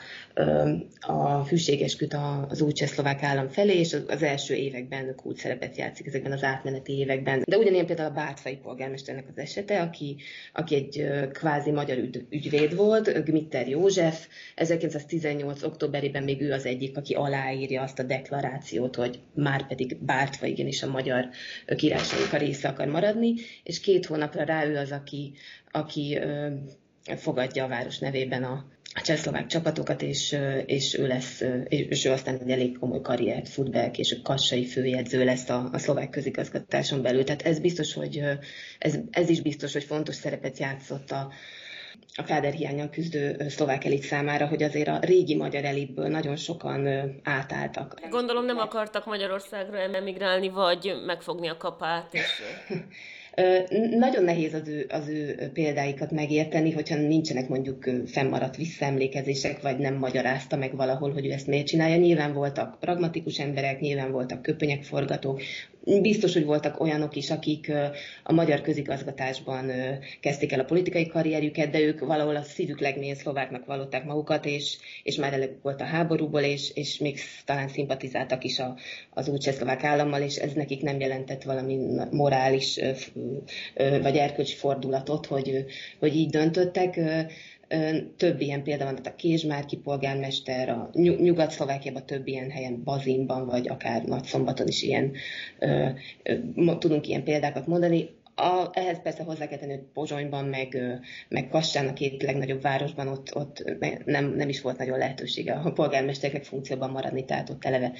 a 0.99 1.47
hűségesküt 1.47 2.17
az 2.47 2.61
új 2.61 2.71
csehszlovák 2.71 3.23
állam 3.23 3.47
felé, 3.47 3.79
és 3.79 3.97
az 4.07 4.23
első 4.23 4.53
években 4.53 5.15
kult 5.15 5.37
szerepet 5.37 5.77
játszik 5.77 6.07
ezekben 6.07 6.31
az 6.31 6.43
átmeneti 6.43 6.97
években. 6.97 7.43
De 7.47 7.57
ugyanilyen 7.57 7.85
például 7.85 8.09
a 8.09 8.13
Bátfai 8.13 8.55
polgármesternek 8.55 9.25
az 9.29 9.37
esete, 9.37 9.81
aki, 9.81 10.15
aki 10.53 10.75
egy 10.75 11.07
kvázi 11.31 11.71
magyar 11.71 11.97
ügy, 11.97 12.25
ügyvéd 12.29 12.75
volt, 12.75 13.25
Gmitter 13.25 13.67
József, 13.67 14.27
1918. 14.55 15.63
októberében 15.63 16.23
még 16.23 16.41
ő 16.41 16.51
az 16.51 16.65
egyik, 16.65 16.97
aki 16.97 17.13
aláírja 17.13 17.81
azt 17.81 17.99
a 17.99 18.03
deklarációt, 18.03 18.95
hogy 18.95 19.19
már 19.33 19.67
pedig 19.67 19.97
Bártva 20.01 20.45
igenis 20.45 20.83
a 20.83 20.89
magyar 20.89 21.29
királyságok 21.75 22.33
a 22.33 22.37
része 22.37 22.67
akar 22.67 22.87
maradni, 22.87 23.33
és 23.63 23.79
két 23.79 24.05
hónapra 24.05 24.43
rá 24.43 24.65
ő 24.65 24.77
az, 24.77 24.91
aki, 24.91 25.08
aki 25.71 26.19
fogadja 27.17 27.63
a 27.63 27.67
város 27.67 27.99
nevében 27.99 28.43
a, 28.43 28.65
a 28.93 29.01
csehszlovák 29.01 29.45
csapatokat, 29.45 30.01
és, 30.01 30.37
és 30.65 30.97
ő 30.97 31.07
lesz, 31.07 31.43
és 31.67 32.05
ő 32.05 32.11
aztán 32.11 32.39
egy 32.39 32.49
elég 32.49 32.77
komoly 32.77 33.01
karriert 33.01 33.49
fut 33.49 33.71
be, 33.71 33.91
és 33.95 34.11
a 34.11 34.21
kassai 34.23 34.65
főjegyző 34.65 35.23
lesz 35.23 35.49
a, 35.49 35.69
a 35.71 35.77
szlovák 35.77 36.09
közigazgatáson 36.09 37.01
belül. 37.01 37.23
Tehát 37.23 37.41
ez 37.41 37.59
biztos, 37.59 37.93
hogy 37.93 38.21
ez, 38.79 38.99
ez 39.09 39.29
is 39.29 39.41
biztos, 39.41 39.73
hogy 39.73 39.83
fontos 39.83 40.15
szerepet 40.15 40.57
játszott 40.57 41.11
a, 41.11 41.31
a 42.15 42.23
káderhiányal 42.23 42.89
küzdő 42.89 43.45
szlovák 43.49 43.85
elit 43.85 44.03
számára, 44.03 44.47
hogy 44.47 44.63
azért 44.63 44.87
a 44.87 44.99
régi 44.99 45.35
magyar 45.35 45.65
elitből 45.65 46.07
nagyon 46.07 46.35
sokan 46.35 46.87
átálltak. 47.23 47.99
Gondolom 48.09 48.45
nem 48.45 48.57
akartak 48.57 49.05
Magyarországra 49.05 49.79
emigrálni, 49.79 50.49
vagy 50.49 50.93
megfogni 51.05 51.47
a 51.47 51.57
kapát. 51.57 52.13
És... 52.13 52.41
Nagyon 53.97 54.23
nehéz 54.23 54.53
az 54.53 54.67
ő, 54.67 54.85
az 54.89 55.07
ő 55.07 55.49
példáikat 55.53 56.11
megérteni, 56.11 56.71
hogyha 56.71 56.95
nincsenek 56.95 57.47
mondjuk 57.47 57.89
fennmaradt 58.05 58.55
visszaemlékezések, 58.55 59.61
vagy 59.61 59.77
nem 59.77 59.95
magyarázta 59.95 60.55
meg 60.57 60.75
valahol, 60.75 61.11
hogy 61.11 61.25
ő 61.25 61.31
ezt 61.31 61.47
miért 61.47 61.65
csinálja. 61.65 61.95
Nyilván 61.95 62.33
voltak 62.33 62.79
pragmatikus 62.79 63.39
emberek, 63.39 63.79
nyilván 63.79 64.11
voltak 64.11 64.41
köpönyekforgatók, 64.41 65.41
Biztos, 65.83 66.33
hogy 66.33 66.45
voltak 66.45 66.79
olyanok 66.79 67.15
is, 67.15 67.29
akik 67.29 67.71
a 68.23 68.33
magyar 68.33 68.61
közigazgatásban 68.61 69.71
kezdték 70.19 70.51
el 70.51 70.59
a 70.59 70.63
politikai 70.65 71.07
karrierjüket, 71.07 71.69
de 71.69 71.79
ők 71.79 71.99
valahol 71.99 72.35
a 72.35 72.43
szívük 72.43 72.79
legmélyén 72.79 73.15
szlováknak 73.15 73.65
vallották 73.65 74.05
magukat, 74.05 74.45
és, 74.45 74.77
és 75.03 75.15
már 75.15 75.33
elég 75.33 75.49
volt 75.61 75.81
a 75.81 75.85
háborúból, 75.85 76.41
és, 76.41 76.71
és 76.73 76.97
még 76.97 77.19
talán 77.45 77.67
szimpatizáltak 77.67 78.43
is 78.43 78.59
a, 78.59 78.77
az 79.09 79.27
új 79.27 79.37
csehszlovák 79.37 79.83
állammal, 79.83 80.21
és 80.21 80.35
ez 80.35 80.53
nekik 80.53 80.81
nem 80.81 80.99
jelentett 80.99 81.43
valami 81.43 81.77
morális 82.11 82.79
vagy 84.01 84.15
erkölcsi 84.15 84.55
fordulatot, 84.55 85.25
hogy, 85.25 85.65
hogy 85.99 86.15
így 86.15 86.29
döntöttek 86.29 86.99
több 88.17 88.41
ilyen 88.41 88.63
példa 88.63 88.83
van, 88.83 88.95
tehát 88.95 89.11
a 89.11 89.15
Kézsmárki 89.15 89.77
polgármester, 89.77 90.69
a 90.69 90.89
Nyugat-Szlovákiában 90.93 92.05
több 92.05 92.27
ilyen 92.27 92.49
helyen, 92.49 92.83
Bazinban, 92.83 93.45
vagy 93.45 93.67
akár 93.67 94.03
Nagyszombaton 94.03 94.67
is 94.67 94.81
ilyen, 94.81 95.11
tudunk 96.79 97.07
ilyen 97.07 97.23
példákat 97.23 97.67
mondani. 97.67 98.09
a, 98.35 98.69
ehhez 98.73 99.01
persze 99.01 99.23
hozzá 99.23 99.47
kell 99.47 99.57
tenni, 99.57 99.71
hogy 99.71 99.83
Pozsonyban, 99.93 100.45
meg, 100.45 100.77
meg 101.29 101.47
Kassán, 101.47 101.87
a 101.87 101.93
két 101.93 102.23
legnagyobb 102.23 102.61
városban 102.61 103.07
ott, 103.07 103.35
ott 103.35 103.63
nem, 104.05 104.33
nem 104.35 104.49
is 104.49 104.61
volt 104.61 104.77
nagyon 104.77 104.97
lehetősége 104.97 105.53
a 105.53 105.71
polgármesterek 105.71 106.43
funkcióban 106.43 106.89
maradni, 106.89 107.25
tehát 107.25 107.49
ott 107.49 107.65
eleve 107.65 107.91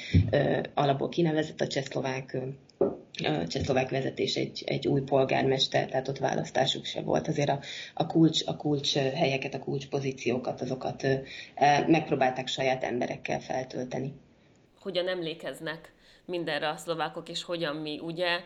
alapból 0.73 1.09
kinevezett 1.09 1.61
a 1.61 1.67
csehszlovák 1.67 2.37
csehszlovák 3.47 3.89
vezetés 3.89 4.35
egy, 4.35 4.63
egy 4.65 4.87
új 4.87 5.01
polgármester, 5.01 5.89
tehát 5.89 6.07
ott 6.07 6.17
választásuk 6.17 6.85
se 6.85 7.01
volt. 7.01 7.27
Azért 7.27 7.49
a, 7.49 7.59
a, 7.93 8.05
kulcs, 8.05 8.41
a 8.45 8.55
kulcs 8.55 8.93
helyeket, 8.93 9.53
a 9.53 9.59
kulcs 9.59 9.87
pozíciókat, 9.87 10.61
azokat 10.61 11.03
e, 11.03 11.85
megpróbálták 11.87 12.47
saját 12.47 12.83
emberekkel 12.83 13.39
feltölteni. 13.39 14.13
Hogyan 14.79 15.07
emlékeznek 15.07 15.93
mindenre 16.25 16.69
a 16.69 16.77
szlovákok, 16.77 17.29
és 17.29 17.43
hogyan 17.43 17.75
mi, 17.75 17.99
ugye? 17.99 18.39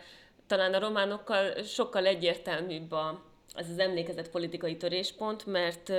Talán 0.48 0.74
a 0.74 0.80
románokkal 0.80 1.64
sokkal 1.64 2.06
egyértelműbb 2.06 2.92
a, 2.92 3.33
ez 3.56 3.70
az 3.70 3.80
emlékezett 3.80 4.30
politikai 4.30 4.78
töréspont, 4.78 5.46
mert 5.46 5.92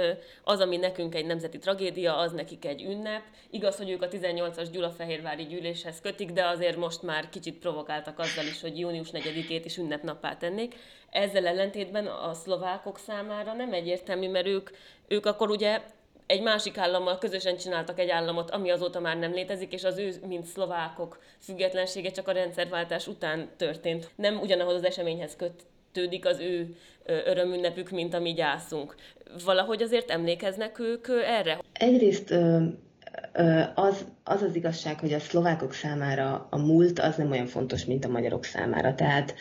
az, 0.45 0.61
ami 0.61 0.77
nekünk 0.77 1.15
egy 1.15 1.27
nemzeti 1.27 1.59
tragédia, 1.59 2.17
az 2.17 2.33
nekik 2.33 2.65
egy 2.65 2.83
ünnep. 2.83 3.23
Igaz, 3.51 3.77
hogy 3.77 3.91
ők 3.91 4.03
a 4.03 4.09
18-as 4.09 4.69
Gyulafehérvári 4.73 5.45
gyűléshez 5.45 6.01
kötik, 6.01 6.31
de 6.31 6.47
azért 6.47 6.77
most 6.77 7.03
már 7.03 7.29
kicsit 7.29 7.59
provokáltak 7.59 8.19
azzal 8.19 8.45
is, 8.45 8.61
hogy 8.61 8.79
június 8.79 9.09
4-ét 9.13 9.63
is 9.65 9.77
ünnepnappá 9.77 10.37
tennék. 10.37 10.75
Ezzel 11.11 11.47
ellentétben 11.47 12.07
a 12.07 12.35
szlovákok 12.35 12.99
számára 12.99 13.53
nem 13.53 13.73
egyértelmű, 13.73 14.31
mert 14.31 14.47
ők, 14.47 14.71
ők 15.09 15.27
akkor 15.27 15.51
ugye 15.51 15.83
egy 16.27 16.43
másik 16.43 16.79
állammal 16.79 17.19
közösen 17.19 17.57
csináltak 17.57 17.99
egy 17.99 18.11
államot, 18.11 18.51
ami 18.51 18.71
azóta 18.71 19.01
már 19.01 19.19
nem 19.19 19.33
létezik, 19.33 19.73
és 19.73 19.85
az 19.85 19.99
ő, 19.99 20.13
mint 20.27 20.45
szlovákok 20.45 21.23
függetlensége 21.39 22.11
csak 22.11 22.29
a 22.29 22.33
rendszerváltás 22.33 23.07
után 23.07 23.51
történt. 23.57 24.11
Nem 24.17 24.41
ugyanahoz 24.41 24.75
az 24.75 24.85
eseményhez 24.85 25.37
köt, 25.37 25.63
kötődik 25.95 26.27
az 26.27 26.39
ő 26.39 26.77
örömünnepük, 27.07 27.91
mint 27.91 28.15
a 28.15 28.21
mi 28.21 28.33
gyászunk. 28.33 28.95
Valahogy 29.45 29.83
azért 29.83 30.11
emlékeznek 30.11 30.79
ők 30.79 31.07
erre? 31.09 31.59
Egyrészt 31.73 32.35
az, 33.75 34.05
az 34.25 34.43
az 34.43 34.55
igazság, 34.55 35.01
hogy 35.01 35.13
a 35.13 35.19
szlovákok 35.19 35.73
számára 35.73 36.47
a 36.51 36.59
múlt 36.59 36.99
az 36.99 37.17
nem 37.17 37.31
olyan 37.31 37.47
fontos, 37.47 37.85
mint 37.85 38.05
a 38.05 38.09
magyarok 38.09 38.45
számára. 38.45 38.95
Tehát 38.95 39.35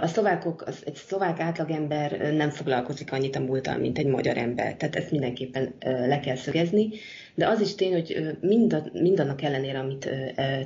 a 0.00 0.06
szlovákok, 0.06 0.62
az, 0.66 0.82
egy 0.86 0.94
szlovák 0.94 1.40
átlagember 1.40 2.34
nem 2.34 2.50
foglalkozik 2.50 3.12
annyit 3.12 3.36
a 3.36 3.40
múlttal, 3.40 3.78
mint 3.78 3.98
egy 3.98 4.06
magyar 4.06 4.36
ember. 4.36 4.74
Tehát 4.74 4.96
ezt 4.96 5.10
mindenképpen 5.10 5.74
le 5.80 6.20
kell 6.20 6.36
szögezni. 6.36 6.88
De 7.34 7.48
az 7.48 7.60
is 7.60 7.74
tény, 7.74 7.92
hogy 7.92 8.36
mind, 8.40 8.90
mindannak 8.92 9.42
ellenére, 9.42 9.78
amit 9.78 10.10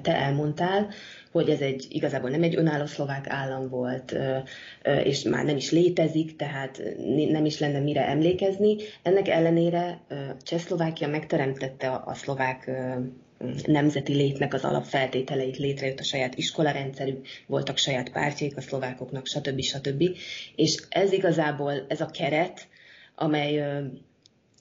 te 0.02 0.16
elmondtál, 0.16 0.88
hogy 1.32 1.48
ez 1.48 1.60
egy 1.60 1.86
igazából 1.88 2.30
nem 2.30 2.42
egy 2.42 2.56
önálló 2.56 2.86
szlovák 2.86 3.24
állam 3.28 3.68
volt, 3.68 4.16
és 5.04 5.22
már 5.22 5.44
nem 5.44 5.56
is 5.56 5.70
létezik, 5.70 6.36
tehát 6.36 6.82
nem 7.30 7.44
is 7.44 7.58
lenne 7.58 7.78
mire 7.78 8.08
emlékezni. 8.08 8.76
Ennek 9.02 9.28
ellenére 9.28 10.00
Csehszlovákia 10.42 11.08
megteremtette 11.08 11.90
a 11.90 12.14
szlovák 12.14 12.70
nemzeti 13.66 14.12
létnek 14.12 14.54
az 14.54 14.64
alapfeltételeit, 14.64 15.56
létrejött 15.56 15.98
a 15.98 16.04
saját 16.04 16.34
iskolarendszerük, 16.34 17.26
voltak 17.46 17.76
saját 17.76 18.10
pártjaik 18.10 18.56
a 18.56 18.60
szlovákoknak, 18.60 19.26
stb. 19.26 19.60
stb. 19.60 20.04
És 20.56 20.82
ez 20.88 21.12
igazából, 21.12 21.86
ez 21.88 22.00
a 22.00 22.06
keret, 22.06 22.66
amely 23.14 23.58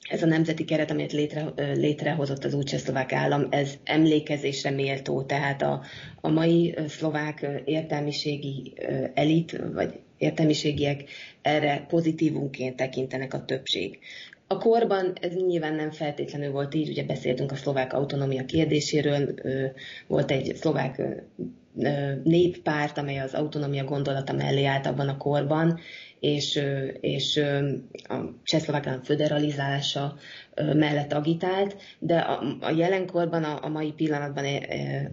ez 0.08 0.22
a 0.22 0.26
nemzeti 0.26 0.64
keret, 0.64 0.90
amelyet 0.90 1.12
létre, 1.12 1.52
létrehozott 1.56 2.44
az 2.44 2.54
új 2.54 2.62
csehszlovák 2.62 3.12
állam, 3.12 3.46
ez 3.50 3.74
emlékezésre 3.84 4.70
méltó, 4.70 5.22
tehát 5.22 5.62
a, 5.62 5.82
a 6.20 6.28
mai 6.28 6.74
szlovák 6.88 7.46
értelmiségi 7.64 8.74
elit, 9.14 9.60
vagy 9.72 10.00
értelmiségiek 10.18 11.04
erre 11.42 11.86
pozitívunként 11.88 12.76
tekintenek 12.76 13.34
a 13.34 13.44
többség. 13.44 13.98
A 14.50 14.58
korban 14.58 15.12
ez 15.20 15.34
nyilván 15.34 15.74
nem 15.74 15.90
feltétlenül 15.90 16.50
volt 16.50 16.74
így, 16.74 16.88
ugye 16.88 17.04
beszéltünk 17.04 17.52
a 17.52 17.56
szlovák 17.56 17.92
autonómia 17.92 18.44
kérdéséről, 18.44 19.34
volt 20.06 20.30
egy 20.30 20.56
szlovák 20.56 21.02
néppárt, 22.24 22.98
amely 22.98 23.18
az 23.18 23.34
autonómia 23.34 23.84
gondolata 23.84 24.32
mellé 24.32 24.64
állt 24.64 24.86
abban 24.86 25.08
a 25.08 25.16
korban, 25.16 25.78
és, 26.20 26.60
és 27.00 27.40
a 28.02 28.14
csehszlovák 28.42 28.86
állam 28.86 29.02
föderalizálása 29.02 30.16
mellett 30.54 31.12
agitált, 31.12 31.76
de 31.98 32.18
a, 32.18 32.56
a 32.60 32.70
jelenkorban, 32.70 33.44
a, 33.44 33.58
a 33.62 33.68
mai 33.68 33.92
pillanatban 33.92 34.44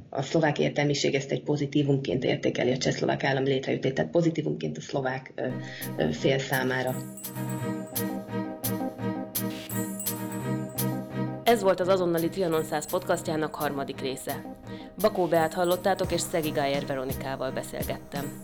a 0.10 0.22
szlovák 0.22 0.60
értelmiség 0.60 1.16
ezt 1.16 1.32
egy 1.32 1.44
pozitívumként 1.44 2.24
értékeli 2.24 2.72
a 2.72 2.78
csehszlovák 2.78 3.24
állam 3.24 3.44
létrejöttét, 3.44 3.94
tehát 3.94 4.12
pozitívumként 4.12 4.78
a 4.78 4.82
szlovák 4.82 5.34
fél 6.12 6.40
számára. 6.40 6.96
Ez 11.46 11.62
volt 11.62 11.80
az 11.80 11.88
azonnali 11.88 12.30
Trianon 12.30 12.64
100 12.64 12.90
podcastjának 12.90 13.56
harmadik 13.56 14.02
része. 14.02 14.56
Bakó 15.02 15.26
Beát 15.26 15.54
hallottátok, 15.54 16.12
és 16.12 16.22
Szegi 16.22 16.50
Gájer 16.50 16.86
Veronikával 16.86 17.52
beszélgettem. 17.52 18.44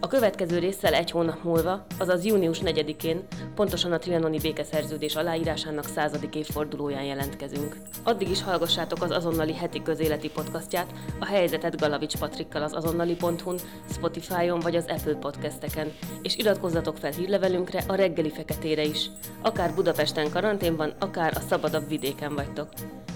A 0.00 0.06
következő 0.06 0.58
résszel 0.58 0.94
egy 0.94 1.10
hónap 1.10 1.42
múlva, 1.42 1.86
azaz 1.98 2.24
június 2.24 2.58
4-én, 2.64 3.26
pontosan 3.54 3.92
a 3.92 3.98
trianoni 3.98 4.38
békeszerződés 4.38 5.14
aláírásának 5.14 5.84
századik 5.84 6.34
évfordulóján 6.34 7.04
jelentkezünk. 7.04 7.76
Addig 8.04 8.30
is 8.30 8.42
hallgassátok 8.42 9.02
az 9.02 9.10
azonnali 9.10 9.54
heti 9.54 9.82
közéleti 9.82 10.30
podcastját, 10.30 10.92
a 11.20 11.26
helyzetet 11.26 11.80
Galavics 11.80 12.16
Patrikkal 12.16 12.62
az 12.62 12.72
azonnali.hu-n, 12.72 13.58
Spotify-on 13.90 14.60
vagy 14.60 14.76
az 14.76 14.86
Apple 14.88 15.14
podcasteken, 15.14 15.92
és 16.22 16.36
iratkozzatok 16.36 16.96
fel 16.96 17.12
hírlevelünkre 17.12 17.82
a 17.86 17.94
reggeli 17.94 18.30
feketére 18.30 18.82
is. 18.82 19.10
Akár 19.42 19.74
Budapesten 19.74 20.30
karanténban, 20.30 20.92
akár 20.98 21.36
a 21.36 21.40
szabadabb 21.48 21.88
vidéken 21.88 22.34
vagytok. 22.34 22.68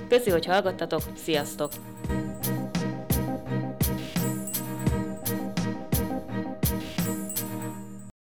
Köszi, 0.09 0.31
hogy 0.31 0.47
hallgattatok, 0.47 1.03
sziasztok! 1.15 1.71